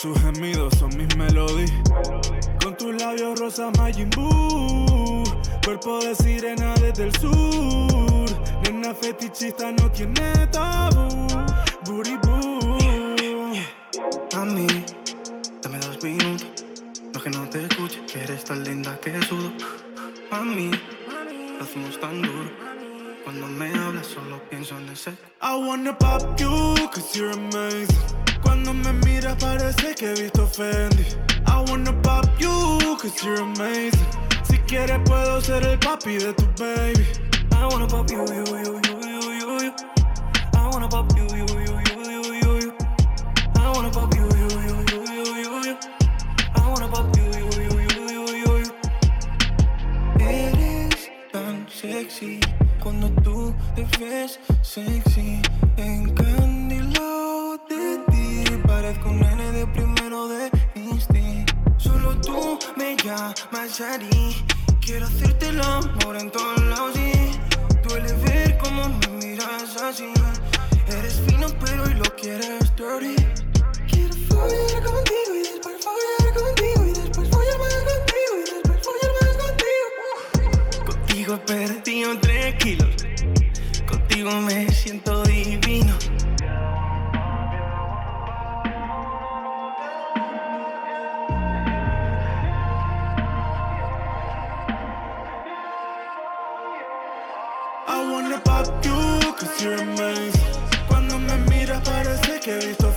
[0.02, 1.72] sus gemidos son mis melodías.
[2.64, 5.24] Con tus labios rosa Majin Buu.
[5.66, 8.30] Cuerpo de sirena desde el sur.
[8.64, 11.28] Nena fetichista no tiene tabú.
[11.86, 13.52] Booty boo.
[14.36, 14.68] Mami,
[15.62, 16.48] dame dos minutos.
[17.14, 19.52] No que no te escuche, que eres tan linda que sudo.
[20.32, 20.72] Mami,
[21.58, 22.50] lo hacemos tan duro.
[23.26, 25.12] Cuando me hablas solo pienso en ese.
[25.42, 28.29] I wanna pop you, cause you're amazing.
[28.42, 31.06] Cuando me miras parece que he visto Fendi.
[31.48, 34.08] I wanna pop you, cause you're amazing.
[34.44, 37.06] Si quieres puedo ser el papi de tu baby.
[37.52, 39.74] I wanna pop you, you, you, you, you, you, you.
[40.54, 42.74] I wanna pop you, you, you, you, you, you, you.
[43.56, 45.78] I wanna pop you, you, you, you, you, you, you.
[46.56, 48.72] I wanna pop you, you, you, you, you, you, you.
[50.20, 52.40] Eres tan sexy
[52.82, 55.42] cuando tú te ves sexy.
[59.00, 61.54] Parezco un nene de primero de instinto.
[61.78, 64.36] Solo tú me llamas Ari.
[64.82, 70.12] Quiero hacerte el amor en todos lados y duele ver cómo me miras así.
[70.88, 73.16] Eres fino pero hoy lo quieres dirty.
[73.88, 79.12] Quiero follar contigo y después follar contigo y después follar más contigo y después follar
[79.22, 80.86] más contigo.
[80.86, 82.96] Contigo he perdido tres kilos.
[83.88, 86.19] Contigo me siento divino.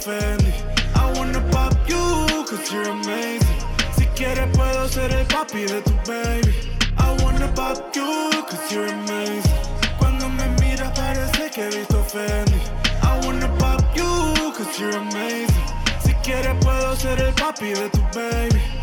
[0.03, 0.53] Fendi.
[0.97, 3.61] I wanna pop you, cause you're amazing.
[3.97, 6.53] Si quieres puedo ser el papi de tu baby.
[6.99, 9.53] I wanna pop you, cause you're amazing.
[9.99, 12.59] Cuando me miras parece que he visto Fendi.
[13.05, 15.67] I wanna pop you, cause you're amazing.
[16.05, 18.82] Si quieres puedo ser el papi de tu baby.